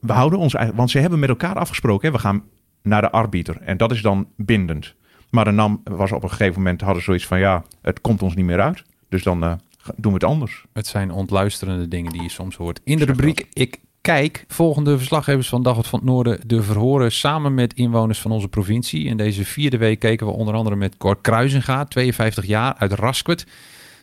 we 0.00 0.12
houden 0.12 0.38
ons 0.38 0.54
eigenlijk... 0.54 0.76
Want 0.76 0.90
ze 0.90 0.98
hebben 0.98 1.18
met 1.18 1.28
elkaar 1.28 1.54
afgesproken. 1.54 2.06
Hè? 2.08 2.14
We 2.14 2.20
gaan 2.20 2.42
naar 2.82 3.00
de 3.00 3.10
arbiter. 3.10 3.56
En 3.60 3.76
dat 3.76 3.90
is 3.90 4.02
dan 4.02 4.28
bindend. 4.36 4.94
Maar 5.32 5.44
de 5.44 5.50
NAM 5.50 5.80
was 5.84 6.12
op 6.12 6.22
een 6.22 6.30
gegeven 6.30 6.54
moment 6.54 6.80
hadden 6.80 7.02
zoiets 7.02 7.26
van 7.26 7.38
ja, 7.38 7.64
het 7.82 8.00
komt 8.00 8.22
ons 8.22 8.34
niet 8.34 8.44
meer 8.44 8.60
uit. 8.60 8.82
Dus 9.08 9.22
dan 9.22 9.44
uh, 9.44 9.52
doen 9.96 10.12
we 10.12 10.18
het 10.18 10.24
anders. 10.24 10.64
Het 10.72 10.86
zijn 10.86 11.10
ontluisterende 11.10 11.88
dingen 11.88 12.12
die 12.12 12.22
je 12.22 12.30
soms 12.30 12.56
hoort. 12.56 12.80
In 12.84 12.98
de 12.98 13.04
rubriek 13.04 13.46
Ik 13.52 13.80
Kijk, 14.02 14.44
volgende 14.48 14.98
verslaggevers 14.98 15.48
van 15.48 15.62
Dagblad 15.62 15.86
van 15.86 15.98
het 15.98 16.08
Noorden 16.08 16.40
de 16.46 16.62
verhoren 16.62 17.12
samen 17.12 17.54
met 17.54 17.74
inwoners 17.74 18.20
van 18.20 18.30
onze 18.30 18.48
provincie. 18.48 19.04
In 19.04 19.16
deze 19.16 19.44
vierde 19.44 19.76
week 19.76 19.98
keken 19.98 20.26
we 20.26 20.32
onder 20.32 20.54
andere 20.54 20.76
met 20.76 20.96
Cor 20.96 21.20
Kruisinga, 21.20 21.84
52 21.84 22.46
jaar, 22.46 22.74
uit 22.74 22.92
Rasquet. 22.92 23.46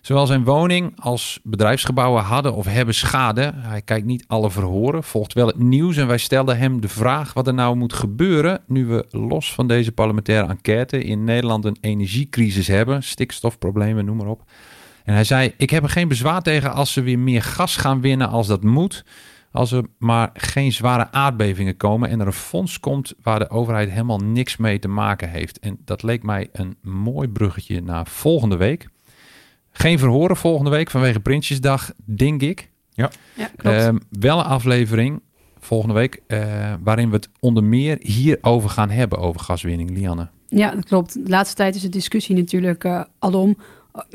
Zowel 0.01 0.25
zijn 0.25 0.43
woning 0.43 0.91
als 0.99 1.39
bedrijfsgebouwen 1.43 2.23
hadden 2.23 2.53
of 2.53 2.65
hebben 2.65 2.95
schade. 2.95 3.51
Hij 3.55 3.81
kijkt 3.81 4.05
niet 4.05 4.23
alle 4.27 4.51
verhoren, 4.51 5.03
volgt 5.03 5.33
wel 5.33 5.47
het 5.47 5.59
nieuws 5.59 5.97
en 5.97 6.07
wij 6.07 6.17
stelden 6.17 6.57
hem 6.57 6.81
de 6.81 6.87
vraag 6.87 7.33
wat 7.33 7.47
er 7.47 7.53
nou 7.53 7.75
moet 7.75 7.93
gebeuren 7.93 8.61
nu 8.67 8.85
we 8.85 9.05
los 9.09 9.53
van 9.53 9.67
deze 9.67 9.91
parlementaire 9.91 10.47
enquête 10.47 11.03
in 11.03 11.23
Nederland 11.23 11.65
een 11.65 11.77
energiecrisis 11.81 12.67
hebben, 12.67 13.03
stikstofproblemen, 13.03 14.05
noem 14.05 14.17
maar 14.17 14.27
op. 14.27 14.43
En 15.03 15.13
hij 15.13 15.23
zei: 15.23 15.53
Ik 15.57 15.69
heb 15.69 15.83
er 15.83 15.89
geen 15.89 16.07
bezwaar 16.07 16.41
tegen 16.41 16.73
als 16.73 16.93
ze 16.93 17.01
weer 17.01 17.19
meer 17.19 17.41
gas 17.41 17.75
gaan 17.75 18.01
winnen 18.01 18.29
als 18.29 18.47
dat 18.47 18.63
moet. 18.63 19.05
Als 19.51 19.71
er 19.71 19.83
maar 19.97 20.29
geen 20.33 20.71
zware 20.71 21.11
aardbevingen 21.11 21.77
komen 21.77 22.09
en 22.09 22.19
er 22.19 22.27
een 22.27 22.33
fonds 22.33 22.79
komt 22.79 23.13
waar 23.23 23.39
de 23.39 23.49
overheid 23.49 23.89
helemaal 23.89 24.19
niks 24.19 24.57
mee 24.57 24.79
te 24.79 24.87
maken 24.87 25.29
heeft. 25.29 25.59
En 25.59 25.77
dat 25.85 26.03
leek 26.03 26.23
mij 26.23 26.49
een 26.51 26.77
mooi 26.81 27.27
bruggetje 27.27 27.81
naar 27.81 28.07
volgende 28.07 28.57
week. 28.57 28.87
Geen 29.81 29.99
verhoren 29.99 30.37
volgende 30.37 30.69
week 30.69 30.89
vanwege 30.89 31.19
Prinsjesdag, 31.19 31.91
denk 32.05 32.41
ik. 32.41 32.69
Ja, 32.89 33.11
ja 33.35 33.49
klopt. 33.55 33.83
Um, 33.83 33.99
wel 34.09 34.39
een 34.39 34.45
aflevering 34.45 35.21
volgende 35.59 35.93
week 35.93 36.21
uh, 36.27 36.73
waarin 36.83 37.09
we 37.09 37.15
het 37.15 37.29
onder 37.39 37.63
meer 37.63 37.97
hierover 37.99 38.69
gaan 38.69 38.89
hebben, 38.89 39.17
over 39.19 39.41
gaswinning. 39.41 39.89
Lianne. 39.89 40.29
Ja, 40.47 40.71
dat 40.71 40.85
klopt. 40.85 41.13
De 41.13 41.29
laatste 41.29 41.55
tijd 41.55 41.75
is 41.75 41.81
de 41.81 41.89
discussie 41.89 42.35
natuurlijk 42.35 42.83
uh, 42.83 43.03
alom. 43.19 43.57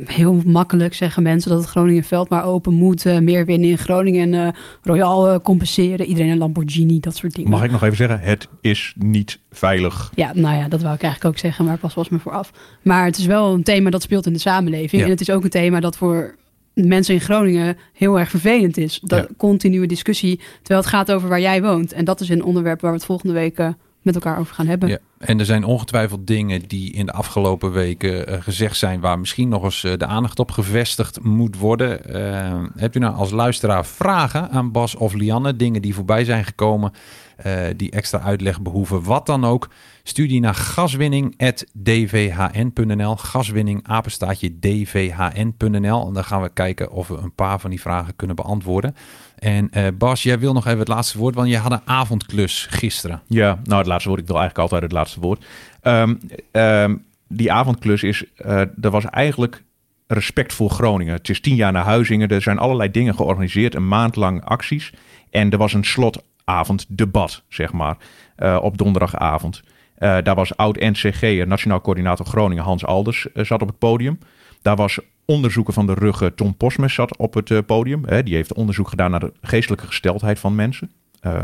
Heel 0.05 0.41
makkelijk 0.45 0.95
zeggen 0.95 1.23
mensen 1.23 1.51
dat 1.51 1.61
het 1.61 1.69
Groningenveld 1.69 2.29
maar 2.29 2.45
open 2.45 2.75
moet. 2.75 3.05
Uh, 3.05 3.19
meer 3.19 3.45
winnen 3.47 3.69
in 3.69 3.79
Groningen. 3.79 4.33
Uh, 4.33 4.49
Royal 4.83 5.41
compenseren. 5.41 6.07
Iedereen 6.07 6.31
een 6.31 6.39
Lamborghini, 6.39 7.01
dat 7.01 7.17
soort 7.17 7.35
dingen. 7.35 7.51
Mag 7.51 7.65
ik 7.65 7.71
nog 7.71 7.83
even 7.83 7.97
zeggen? 7.97 8.21
Het 8.21 8.49
is 8.61 8.95
niet 8.97 9.39
veilig. 9.51 10.13
Ja, 10.15 10.33
nou 10.35 10.57
ja, 10.57 10.69
dat 10.69 10.83
wou 10.83 10.95
ik 10.95 11.03
eigenlijk 11.03 11.35
ook 11.35 11.41
zeggen. 11.41 11.65
Maar 11.65 11.79
pas 11.79 11.95
was 11.95 12.09
me 12.09 12.19
vooraf. 12.19 12.53
Maar 12.83 13.05
het 13.05 13.19
is 13.19 13.27
wel 13.27 13.55
een 13.55 13.63
thema 13.63 13.91
dat 13.91 14.03
speelt 14.03 14.27
in 14.27 14.33
de 14.33 14.39
samenleving. 14.39 14.93
Ja. 14.93 15.05
En 15.05 15.11
het 15.11 15.21
is 15.21 15.31
ook 15.31 15.45
een 15.45 15.51
thema 15.51 15.81
dat 15.81 15.97
voor 15.97 16.35
mensen 16.75 17.15
in 17.15 17.21
Groningen 17.21 17.77
heel 17.93 18.19
erg 18.19 18.31
vervelend 18.31 18.77
is. 18.77 19.01
Dat 19.03 19.29
ja. 19.29 19.35
continue 19.37 19.87
discussie. 19.87 20.41
Terwijl 20.57 20.81
het 20.81 20.91
gaat 20.91 21.13
over 21.13 21.29
waar 21.29 21.41
jij 21.41 21.63
woont. 21.63 21.93
En 21.93 22.05
dat 22.05 22.21
is 22.21 22.29
een 22.29 22.45
onderwerp 22.45 22.81
waar 22.81 22.91
we 22.91 22.97
het 22.97 23.07
volgende 23.07 23.35
week 23.35 23.59
met 24.05 24.15
elkaar 24.15 24.39
over 24.39 24.55
gaan 24.55 24.67
hebben. 24.67 24.89
Ja. 24.89 24.99
En 25.19 25.39
er 25.39 25.45
zijn 25.45 25.65
ongetwijfeld 25.65 26.27
dingen 26.27 26.69
die 26.69 26.93
in 26.93 27.07
de 27.07 27.13
afgelopen 27.13 27.73
weken 27.73 28.31
uh, 28.31 28.43
gezegd 28.43 28.77
zijn... 28.77 29.01
waar 29.01 29.19
misschien 29.19 29.49
nog 29.49 29.63
eens 29.63 29.85
uh, 29.85 29.93
de 29.97 30.07
aandacht 30.07 30.39
op 30.39 30.51
gevestigd 30.51 31.23
moet 31.23 31.59
worden. 31.59 32.17
Uh, 32.17 32.63
hebt 32.77 32.97
u 32.97 32.99
nou 32.99 33.15
als 33.15 33.31
luisteraar 33.31 33.87
vragen 33.87 34.51
aan 34.51 34.73
Bas 34.73 34.95
of 34.95 35.13
Lianne? 35.13 35.57
Dingen 35.57 35.83
die 35.83 35.95
voorbij 35.95 36.25
zijn 36.25 36.45
gekomen, 36.45 36.93
die 37.77 37.91
extra 37.91 38.21
uitleg 38.21 38.63
behoeven. 38.63 39.03
Wat 39.03 39.27
dan 39.27 39.45
ook. 39.45 39.69
Stuur 40.03 40.29
die 40.29 40.41
naar 40.41 40.55
gaswinning.dvhn.nl. 40.55 43.17
Gaswinning, 43.17 43.89
apenstaatje 43.89 44.59
dvhn.nl. 44.59 46.07
En 46.07 46.13
dan 46.13 46.25
gaan 46.25 46.43
we 46.43 46.51
kijken 46.53 46.91
of 46.91 47.09
we 47.09 47.17
een 47.17 47.35
paar 47.35 47.61
van 47.61 47.71
die 47.71 47.81
vragen 47.81 48.17
kunnen 48.17 48.37
beantwoorden. 48.37 48.95
En 49.45 49.71
uh, 49.73 49.87
Bas, 49.99 50.23
jij 50.23 50.39
wil 50.39 50.53
nog 50.53 50.67
even 50.67 50.79
het 50.79 50.89
laatste 50.89 51.19
woord, 51.19 51.35
want 51.35 51.49
je 51.49 51.57
had 51.57 51.73
een 51.73 51.81
avondklus 51.85 52.67
gisteren. 52.71 53.23
Ja, 53.27 53.59
nou 53.65 53.79
het 53.79 53.87
laatste 53.87 54.09
woord, 54.09 54.21
ik 54.21 54.27
wil 54.27 54.39
eigenlijk 54.39 54.71
altijd 54.71 54.83
het 54.83 54.99
laatste 54.99 55.21
woord. 55.21 55.45
Um, 55.83 56.19
um, 56.53 57.05
die 57.29 57.53
avondklus 57.53 58.03
is, 58.03 58.25
uh, 58.47 58.63
dat 58.77 58.93
was 58.93 59.05
eigenlijk 59.05 59.63
respect 60.07 60.53
voor 60.53 60.71
Groningen. 60.71 61.15
Het 61.15 61.29
is 61.29 61.41
tien 61.41 61.55
jaar 61.55 61.73
naar 61.73 61.85
Huizingen, 61.85 62.29
er 62.29 62.43
zijn 62.43 62.59
allerlei 62.59 62.91
dingen 62.91 63.15
georganiseerd, 63.15 63.75
een 63.75 63.89
maand 63.89 64.17
lang 64.17 64.45
acties. 64.45 64.93
En 65.31 65.51
er 65.51 65.59
was 65.59 65.73
een 65.73 65.85
slotavonddebat, 65.85 67.43
zeg 67.49 67.73
maar, 67.73 67.97
uh, 68.39 68.59
op 68.63 68.79
donderdagavond. 68.79 69.63
Daar 69.99 70.35
was 70.35 70.57
oud-NCG, 70.57 71.45
Nationaal 71.47 71.81
Coördinator 71.81 72.27
Groningen, 72.27 72.65
Hans 72.65 72.85
Alders, 72.85 73.27
zat 73.35 73.63
op 73.63 73.69
het 73.69 73.79
podium. 73.79 74.19
Daar 74.63 74.77
was 74.77 74.99
onderzoeker 75.25 75.75
van 75.75 75.87
de 75.87 75.95
rug 75.95 76.31
Tom 76.35 76.57
Posmes 76.57 76.95
zat 76.95 77.17
op 77.17 77.35
het 77.35 77.51
uh, 77.51 77.59
podium. 77.67 78.05
Hè, 78.05 78.23
die 78.23 78.35
heeft 78.35 78.55
onderzoek 78.55 78.89
gedaan 78.89 79.11
naar 79.11 79.21
de 79.21 79.33
geestelijke 79.41 79.87
gesteldheid 79.87 80.39
van 80.39 80.55
mensen. 80.55 80.91
Uh, 81.23 81.41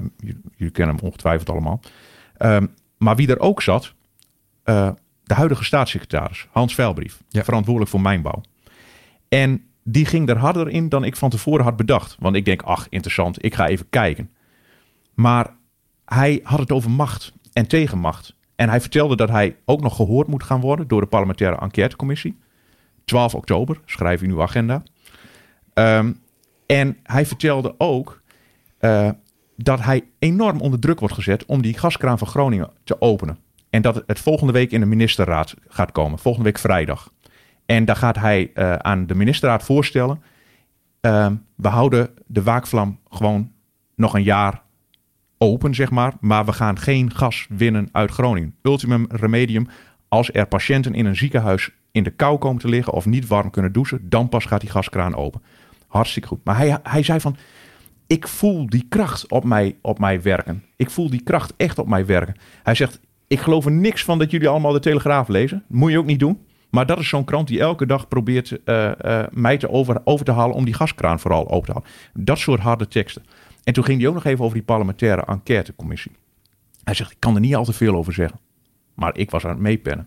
jullie, 0.57 0.73
kennen 0.73 0.97
hem 0.97 1.05
ongetwijfeld 1.05 1.51
allemaal. 1.51 1.81
Uh, 2.39 2.59
maar 2.99 3.17
wie 3.17 3.29
er 3.29 3.41
ook 3.41 3.63
zat, 3.63 3.95
eh, 4.63 4.91
de 5.23 5.35
huidige 5.35 5.65
staatssecretaris, 5.65 6.47
Hans 6.51 6.75
Veilbrief, 6.75 7.23
verantwoordelijk 7.31 7.91
voor 7.91 8.01
mijnbouw. 8.01 8.41
En 9.29 9.65
die 9.85 10.07
ging 10.07 10.29
er 10.29 10.37
harder 10.37 10.69
in 10.69 10.89
dan 10.89 11.05
ik 11.05 11.17
van 11.17 11.31
tevoren 11.31 11.65
had 11.65 11.77
bedacht. 11.77 12.17
Want 12.19 12.37
ik 12.37 12.45
denk, 12.45 12.63
ach, 12.63 12.87
interessant, 12.89 13.45
ik 13.45 13.55
ga 13.55 13.67
even 13.67 13.89
kijken. 13.91 14.31
Maar 15.15 15.55
hij 16.05 16.41
had 16.43 16.59
het 16.59 16.73
over 16.73 16.91
macht 16.91 17.33
en 17.53 17.69
tegenmacht. 17.69 18.37
En 18.55 18.69
hij 18.69 18.81
vertelde 18.81 19.17
dat 19.17 19.29
hij 19.29 19.57
ook 19.65 19.81
nog 19.81 19.97
gehoord 19.97 20.27
moet 20.27 20.43
gaan 20.43 20.61
worden 20.61 20.89
door 20.89 21.01
de 21.01 21.07
parlementaire 21.07 21.61
enquêtecommissie. 21.61 22.39
12 23.11 23.35
oktober, 23.35 23.81
schrijf 23.85 24.23
in 24.23 24.31
uw 24.31 24.43
agenda. 24.43 24.83
Ehm, 25.75 26.13
en 26.67 26.97
hij 27.03 27.27
vertelde 27.27 27.75
ook 27.79 28.23
eh, 28.79 29.09
dat 29.57 29.81
hij 29.81 30.05
enorm 30.19 30.61
onder 30.61 30.81
druk 30.81 30.99
wordt 30.99 31.15
gezet 31.15 31.45
om 31.45 31.63
die 31.63 31.79
gaskraan 31.79 32.19
van 32.19 32.29
Groningen 32.29 32.71
te 32.85 33.01
openen. 33.01 33.39
En 33.71 33.83
dat 33.83 34.03
het 34.07 34.19
volgende 34.19 34.53
week 34.53 34.73
in 34.73 34.81
de 34.81 34.87
ministerraad 34.87 35.55
gaat 35.69 35.93
komen, 35.93 36.19
volgende 36.19 36.47
week 36.47 36.59
vrijdag. 36.59 37.13
En 37.67 37.85
daar 37.85 37.97
gaat 37.97 38.17
hij 38.17 38.51
uh, 38.55 38.75
aan 38.75 39.07
de 39.07 39.15
ministerraad 39.15 39.63
voorstellen. 39.63 40.23
Uh, 41.01 41.31
we 41.57 41.69
houden 41.69 42.11
de 42.27 42.43
waakvlam 42.43 42.99
gewoon 43.11 43.53
nog 43.95 44.15
een 44.15 44.23
jaar 44.23 44.63
open, 45.39 45.75
zeg 45.75 45.91
maar. 45.91 46.15
Maar 46.21 46.45
we 46.45 46.53
gaan 46.53 46.79
geen 46.79 47.15
gas 47.15 47.47
winnen 47.49 47.89
uit 47.93 48.11
Groningen. 48.11 48.55
Ultimum 48.63 49.07
remedium. 49.09 49.67
Als 50.09 50.33
er 50.33 50.47
patiënten 50.47 50.95
in 50.95 51.07
een 51.07 51.17
ziekenhuis 51.17 51.71
in 51.93 52.03
de 52.03 52.11
kou 52.11 52.39
komen 52.39 52.61
te 52.61 52.69
liggen 52.69 52.93
of 52.93 53.07
niet 53.07 53.27
warm 53.27 53.51
kunnen 53.51 53.73
douchen, 53.73 54.09
dan 54.09 54.29
pas 54.29 54.45
gaat 54.45 54.61
die 54.61 54.71
gaskraan 54.71 55.15
open. 55.15 55.43
Hartstikke 55.87 56.29
goed. 56.29 56.45
Maar 56.45 56.57
hij, 56.57 56.79
hij 56.83 57.03
zei 57.03 57.21
van, 57.21 57.37
ik 58.07 58.29
voel 58.29 58.67
die 58.67 58.87
kracht 58.89 59.31
op 59.31 59.45
mij, 59.45 59.77
op 59.83 59.99
mij 59.99 60.23
werken. 60.23 60.65
Ik 60.77 60.91
voel 60.91 61.11
die 61.11 61.23
kracht 61.23 61.55
echt 61.57 61.79
op 61.79 61.89
mij 61.89 62.07
werken. 62.07 62.37
Hij 62.63 62.75
zegt, 62.75 63.01
ik 63.27 63.41
geloof 63.41 63.65
er 63.65 63.73
niks 63.73 64.05
van 64.05 64.19
dat 64.19 64.31
jullie 64.31 64.49
allemaal 64.49 64.73
de 64.73 64.81
Telegraaf 64.81 65.29
lezen. 65.29 65.65
Moet 65.69 65.91
je 65.91 65.99
ook 65.99 66.07
niet 66.07 66.19
doen. 66.19 66.39
Maar 66.71 66.87
dat 66.87 66.99
is 66.99 67.09
zo'n 67.09 67.25
krant 67.25 67.49
die 67.49 67.61
elke 67.61 67.87
dag 67.87 68.09
probeert 68.09 68.59
uh, 68.65 68.91
uh, 69.03 69.23
mij 69.31 69.57
te 69.57 69.71
over, 69.71 70.01
over 70.05 70.25
te 70.25 70.33
halen 70.33 70.57
om 70.57 70.65
die 70.65 70.75
gaskraan 70.75 71.21
vooral 71.21 71.51
open 71.51 71.67
te 71.67 71.73
houden. 71.73 71.93
Dat 72.15 72.39
soort 72.39 72.61
harde 72.61 72.89
teksten. 72.89 73.25
En 73.65 73.73
toen 73.73 73.85
ging 73.85 74.01
hij 74.01 74.09
ook 74.09 74.15
nog 74.15 74.25
even 74.25 74.45
over 74.45 74.57
die 74.57 74.67
parlementaire 74.67 75.25
enquêtecommissie. 75.25 76.13
Hij 76.85 76.95
zegt, 76.95 77.11
ik 77.11 77.21
kan 77.21 77.35
er 77.35 77.41
niet 77.41 77.55
al 77.55 77.65
te 77.65 77.73
veel 77.73 77.95
over 77.95 78.13
zeggen. 78.13 78.41
Maar 78.95 79.17
ik 79.17 79.31
was 79.31 79.45
aan 79.45 79.51
het 79.51 79.61
meepennen. 79.61 80.07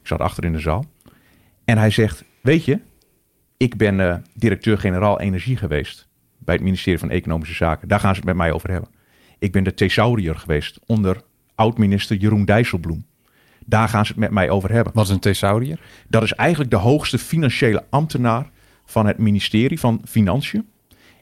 Ik 0.00 0.06
zat 0.06 0.20
achter 0.20 0.44
in 0.44 0.52
de 0.52 0.58
zaal. 0.58 0.84
En 1.66 1.78
hij 1.78 1.90
zegt, 1.90 2.24
weet 2.40 2.64
je, 2.64 2.80
ik 3.56 3.76
ben 3.76 3.98
uh, 3.98 4.16
directeur-generaal 4.34 5.20
energie 5.20 5.56
geweest 5.56 6.08
bij 6.38 6.54
het 6.54 6.64
ministerie 6.64 6.98
van 6.98 7.10
Economische 7.10 7.54
Zaken. 7.54 7.88
Daar 7.88 8.00
gaan 8.00 8.14
ze 8.14 8.16
het 8.16 8.28
met 8.28 8.36
mij 8.36 8.52
over 8.52 8.70
hebben. 8.70 8.90
Ik 9.38 9.52
ben 9.52 9.64
de 9.64 9.74
thesaurier 9.74 10.36
geweest 10.36 10.78
onder 10.86 11.22
oud-minister 11.54 12.16
Jeroen 12.16 12.44
Dijsselbloem. 12.44 13.06
Daar 13.64 13.88
gaan 13.88 14.06
ze 14.06 14.12
het 14.12 14.20
met 14.20 14.30
mij 14.30 14.50
over 14.50 14.72
hebben. 14.72 14.92
Wat 14.94 15.04
is 15.04 15.10
een 15.10 15.18
thesaurier? 15.18 15.80
Dat 16.08 16.22
is 16.22 16.32
eigenlijk 16.32 16.70
de 16.70 16.76
hoogste 16.76 17.18
financiële 17.18 17.84
ambtenaar 17.90 18.50
van 18.84 19.06
het 19.06 19.18
ministerie 19.18 19.80
van 19.80 20.00
Financiën. 20.04 20.68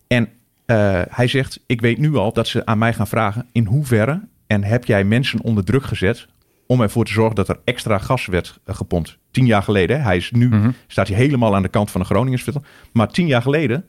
En 0.06 0.28
uh, 0.66 1.02
hij 1.08 1.26
zegt, 1.26 1.60
ik 1.66 1.80
weet 1.80 1.98
nu 1.98 2.14
al 2.14 2.32
dat 2.32 2.48
ze 2.48 2.66
aan 2.66 2.78
mij 2.78 2.92
gaan 2.92 3.06
vragen 3.06 3.46
in 3.52 3.66
hoeverre 3.66 4.28
en 4.46 4.64
heb 4.64 4.84
jij 4.84 5.04
mensen 5.04 5.40
onder 5.40 5.64
druk 5.64 5.84
gezet 5.84 6.28
om 6.66 6.80
ervoor 6.80 7.04
te 7.04 7.12
zorgen 7.12 7.34
dat 7.34 7.48
er 7.48 7.60
extra 7.64 7.98
gas 7.98 8.26
werd 8.26 8.60
uh, 8.66 8.74
gepompt. 8.74 9.18
Tien 9.30 9.46
jaar 9.46 9.62
geleden, 9.62 10.02
hij 10.02 10.16
is 10.16 10.30
nu, 10.30 10.46
mm 10.46 10.62
-hmm. 10.62 10.74
staat 10.86 11.08
hij 11.08 11.16
helemaal 11.16 11.54
aan 11.54 11.62
de 11.62 11.68
kant 11.68 11.90
van 11.90 12.00
de 12.00 12.06
Groningersviertel. 12.06 12.62
Maar 12.92 13.08
tien 13.08 13.26
jaar 13.26 13.42
geleden 13.42 13.84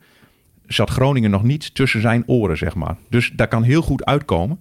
zat 0.66 0.90
Groningen 0.90 1.30
nog 1.30 1.42
niet 1.42 1.74
tussen 1.74 2.00
zijn 2.00 2.22
oren, 2.26 2.56
zeg 2.56 2.74
maar. 2.74 2.96
Dus 3.08 3.30
daar 3.34 3.48
kan 3.48 3.62
heel 3.62 3.82
goed 3.82 4.04
uitkomen 4.04 4.60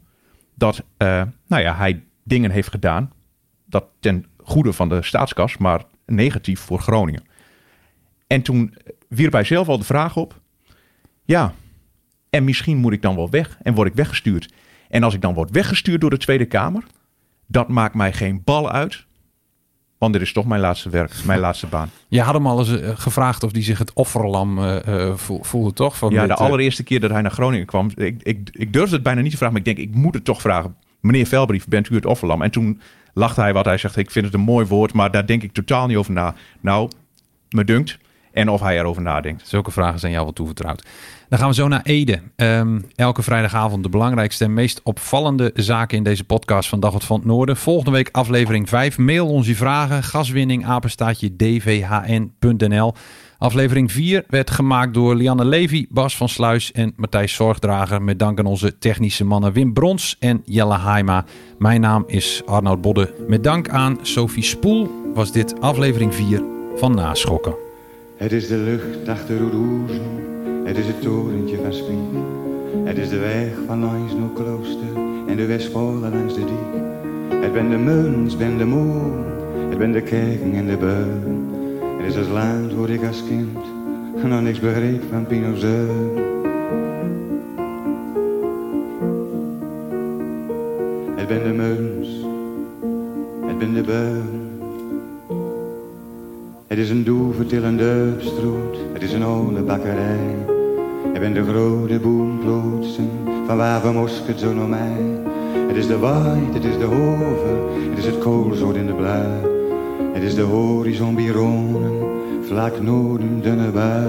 dat 0.56 0.84
uh, 0.97 1.21
nou 1.47 1.62
ja, 1.62 1.75
hij 1.75 2.04
dingen 2.23 2.51
heeft 2.51 2.69
gedaan 2.69 3.12
dat 3.65 3.86
ten 3.99 4.25
goede 4.38 4.73
van 4.73 4.89
de 4.89 5.01
staatskas, 5.01 5.58
maar 5.58 5.84
negatief 6.06 6.60
voor 6.60 6.80
Groningen. 6.80 7.23
En 8.28 8.41
toen 8.41 8.75
wierp 9.08 9.32
hij 9.32 9.43
zelf 9.43 9.67
al 9.67 9.78
de 9.78 9.84
vraag 9.84 10.17
op: 10.17 10.41
ja, 11.23 11.54
en 12.30 12.43
misschien 12.43 12.78
moet 12.78 12.93
ik 12.93 13.01
dan 13.01 13.15
wel 13.15 13.30
weg 13.30 13.58
en 13.62 13.73
word 13.73 13.88
ik 13.88 13.93
weggestuurd. 13.93 14.54
En 14.89 15.04
als 15.04 15.13
ik 15.13 15.21
dan 15.21 15.34
word 15.34 15.51
weggestuurd 15.51 16.01
door 16.01 16.10
de 16.10 16.17
Tweede 16.17 16.45
Kamer, 16.45 16.84
dat 17.47 17.67
maakt 17.67 17.95
mij 17.95 18.13
geen 18.13 18.41
bal 18.43 18.71
uit. 18.71 19.05
Want 19.97 20.13
dit 20.13 20.21
is 20.21 20.34
toch 20.34 20.45
mijn 20.45 20.62
laatste 20.62 20.89
werk, 20.89 21.12
mijn 21.25 21.39
laatste 21.47 21.67
baan. 21.67 21.89
Je 22.08 22.21
had 22.21 22.34
hem 22.34 22.47
al 22.47 22.60
eens 22.60 22.69
uh, 22.69 22.89
gevraagd 22.93 23.43
of 23.43 23.51
hij 23.51 23.63
zich 23.63 23.77
het 23.77 23.93
offerlam 23.93 24.60
uh, 24.60 24.75
uh, 24.88 25.13
voelde, 25.17 25.73
toch? 25.73 25.97
Van 25.97 26.12
ja, 26.12 26.19
dit, 26.19 26.38
de 26.38 26.43
allereerste 26.43 26.84
keer 26.84 26.99
dat 26.99 27.10
hij 27.10 27.21
naar 27.21 27.31
Groningen 27.31 27.65
kwam. 27.65 27.89
Ik, 27.95 28.23
ik, 28.23 28.49
ik 28.51 28.73
durfde 28.73 28.95
het 28.95 29.03
bijna 29.03 29.21
niet 29.21 29.31
te 29.31 29.38
vragen, 29.38 29.55
maar 29.55 29.67
ik 29.67 29.75
denk, 29.75 29.89
ik 29.89 29.95
moet 29.95 30.13
het 30.13 30.25
toch 30.25 30.41
vragen. 30.41 30.75
Meneer 30.99 31.25
Velbrief, 31.25 31.67
bent 31.67 31.89
u 31.89 31.95
het 31.95 32.05
offerlam? 32.05 32.41
En 32.41 32.51
toen 32.51 32.81
lachte 33.13 33.41
hij 33.41 33.53
wat. 33.53 33.65
Hij 33.65 33.77
zegt, 33.77 33.97
ik 33.97 34.12
vind 34.12 34.25
het 34.25 34.34
een 34.34 34.39
mooi 34.39 34.65
woord, 34.65 34.93
maar 34.93 35.12
daar 35.12 35.25
denk 35.25 35.43
ik 35.43 35.53
totaal 35.53 35.88
niet 35.88 35.97
over 35.97 36.13
na. 36.13 36.36
Nou, 36.62 36.89
me 37.49 37.63
dunkt. 37.63 37.97
En 38.36 38.50
of 38.50 38.62
hij 38.62 38.80
erover 38.80 39.02
nadenkt. 39.02 39.48
Zulke 39.48 39.71
vragen 39.71 40.00
zijn 40.00 40.12
jou 40.12 40.24
wel 40.24 40.34
toevertrouwd. 40.34 40.86
Dan 41.30 41.39
gaan 41.39 41.48
we 41.48 41.54
zo 41.54 41.67
naar 41.67 41.82
Ede. 41.84 42.19
Um, 42.36 42.86
elke 42.95 43.24
vrijdagavond 43.24 43.84
de 43.84 43.89
belangrijkste 43.89 44.43
en 44.43 44.54
meest 44.54 44.82
opvallende 44.84 45.52
zaken 45.54 45.98
in 45.98 46.04
deze 46.04 46.24
podcast 46.24 46.69
van 46.69 46.80
Dag 46.80 47.04
van 47.06 47.15
het 47.15 47.26
Noorden. 47.26 47.58
Volgende 47.58 47.91
week 47.91 48.10
aflevering 48.12 48.69
5. 48.69 48.98
Mail 48.98 49.28
ons 49.28 49.48
je 49.48 49.56
vragen. 49.56 50.04
Gaswinning, 50.04 50.65
apenstaatje, 50.65 51.36
dvhn.nl. 51.36 52.93
Aflevering 53.38 53.91
4 53.91 54.24
werd 54.28 54.52
gemaakt 54.52 54.93
door 54.93 55.15
Lianne 55.15 55.45
Levy, 55.45 55.86
Bas 55.89 56.17
van 56.17 56.30
Sluis 56.30 56.71
en 56.71 56.93
Matthijs 56.95 57.34
Zorgdrager. 57.34 58.02
Met 58.02 58.19
dank 58.19 58.39
aan 58.39 58.45
onze 58.45 58.78
technische 58.78 59.26
mannen 59.26 59.54
Wim 59.54 59.74
Brons 59.74 60.15
en 60.19 60.41
Jelle 60.45 60.74
Haima. 60.74 61.26
Mijn 61.58 61.82
naam 61.82 62.04
is 62.08 62.41
Arnoud 62.45 62.82
Bodde. 62.82 63.13
Met 63.28 63.43
dank 63.43 63.69
aan 63.69 63.98
Sophie 64.02 64.43
Spoel 64.43 65.12
was 65.13 65.32
dit 65.32 65.62
aflevering 65.62 66.15
4 66.15 66.43
van 66.76 66.95
Naschokken. 66.95 67.64
Het 68.15 68.32
is 68.32 68.47
de 68.47 68.58
lucht 68.58 69.08
achter 69.08 69.38
Roeroezen, 69.38 70.01
het 70.63 70.78
is 70.78 70.88
het 70.88 71.01
torentje 71.01 71.58
van 71.62 71.73
Spiek. 71.73 71.97
Het 72.84 72.97
is 72.97 73.10
de 73.10 73.19
weg 73.19 73.54
van 73.67 73.80
langs 73.80 74.13
klooster 74.34 74.95
en 75.28 75.36
de 75.36 75.45
Westpolen 75.45 76.12
langs 76.12 76.34
de 76.34 76.39
diek. 76.39 76.82
Het 77.41 77.54
ben 77.54 77.69
de 77.69 77.78
muns, 77.78 78.38
ben 78.38 78.58
de 78.58 78.65
moon, 78.65 79.23
het 79.69 79.78
ben 79.78 79.91
de 79.91 80.01
kerken 80.01 80.54
en 80.54 80.65
de 80.65 80.78
beun. 80.78 81.49
Het 81.97 82.08
is 82.08 82.15
het 82.15 82.28
land 82.28 82.73
waar 82.73 82.89
ik 82.89 83.06
als 83.06 83.23
kind 83.28 83.58
nog 84.23 84.41
niks 84.41 84.60
begreep 84.60 85.04
van 85.12 85.25
Pinozeun. 85.28 86.23
Het 91.15 91.28
ben 91.28 91.43
de 91.43 91.54
muns, 91.54 92.08
het 93.47 93.58
ben 93.58 93.73
de 93.73 93.82
beun. 93.82 94.44
Het 96.75 96.83
is 96.83 96.89
een 96.89 97.03
doevertillende 97.03 98.13
stroot, 98.17 98.77
het 98.93 99.01
is 99.01 99.13
een 99.13 99.23
oude 99.23 99.61
bakkerij. 99.61 100.35
Het 101.11 101.19
ben 101.19 101.33
de 101.33 101.43
grote 101.43 101.99
boomplotsen 101.99 103.09
van 103.45 103.57
waar 103.57 103.81
we 103.81 103.91
mosket 103.91 104.39
zo 104.39 104.53
naar 104.53 104.67
mij. 104.67 105.21
Het 105.67 105.75
is 105.75 105.88
de 105.88 105.97
waait, 105.97 106.53
het 106.53 106.63
is 106.63 106.77
de 106.77 106.83
hoven, 106.83 107.57
het 107.89 107.97
is 107.97 108.05
het 108.05 108.17
koolzoot 108.17 108.75
in 108.75 108.85
de 108.85 108.93
blauw. 108.93 109.51
Het 110.13 110.23
is 110.23 110.35
de 110.35 110.41
horizon 110.41 111.15
bironen, 111.15 111.91
vlak 112.41 112.81
noorden 112.81 113.41
dunne 113.41 113.69
bui. 113.69 114.07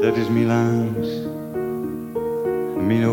Dat 0.00 0.16
is 0.16 0.28
Milaans, 0.28 1.08
mijn 2.86 3.04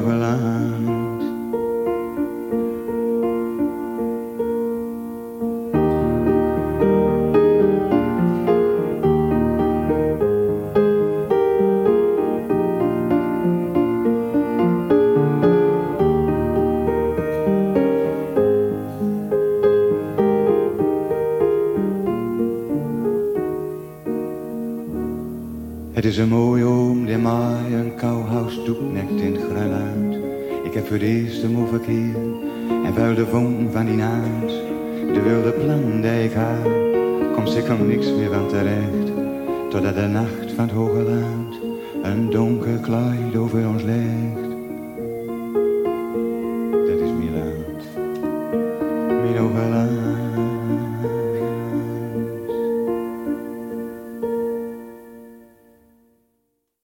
Het 26.06 26.14
is 26.14 26.20
een 26.20 26.30
mooie 26.30 26.64
oom 26.64 27.06
die 27.06 27.18
mij 27.18 27.74
een 27.74 27.96
kouhuis 27.96 28.64
doeknekt 28.66 29.22
in 29.22 29.34
het 29.34 29.44
gruiluid. 29.44 30.24
Ik 30.64 30.74
heb 30.74 30.88
voor 30.88 30.96
het 30.96 31.06
eerst 31.06 31.42
hem 31.42 31.58
overkeer 31.58 32.16
en 32.86 32.94
vuil 32.94 33.16
de 33.16 33.26
vonk 33.26 33.72
van 33.72 33.86
die 33.86 33.96
naad. 33.96 34.50
De 35.14 35.22
wilde 35.24 35.52
plan 35.52 36.02
die 36.02 36.24
ik 36.24 36.34
had, 36.34 36.72
komt 37.36 37.50
zeker 37.50 37.80
niks 37.80 38.12
meer 38.12 38.30
van 38.32 38.48
terecht. 38.48 39.12
Totdat 39.70 39.96
de 39.96 40.08
nacht 40.08 40.52
van 40.56 40.66
het 40.66 40.74
hoge 40.74 41.02
land 41.02 41.56
een 42.04 42.30
donker 42.30 42.80
kleid 42.80 43.36
over 43.36 43.68
ons 43.68 43.84
legt. 43.84 44.25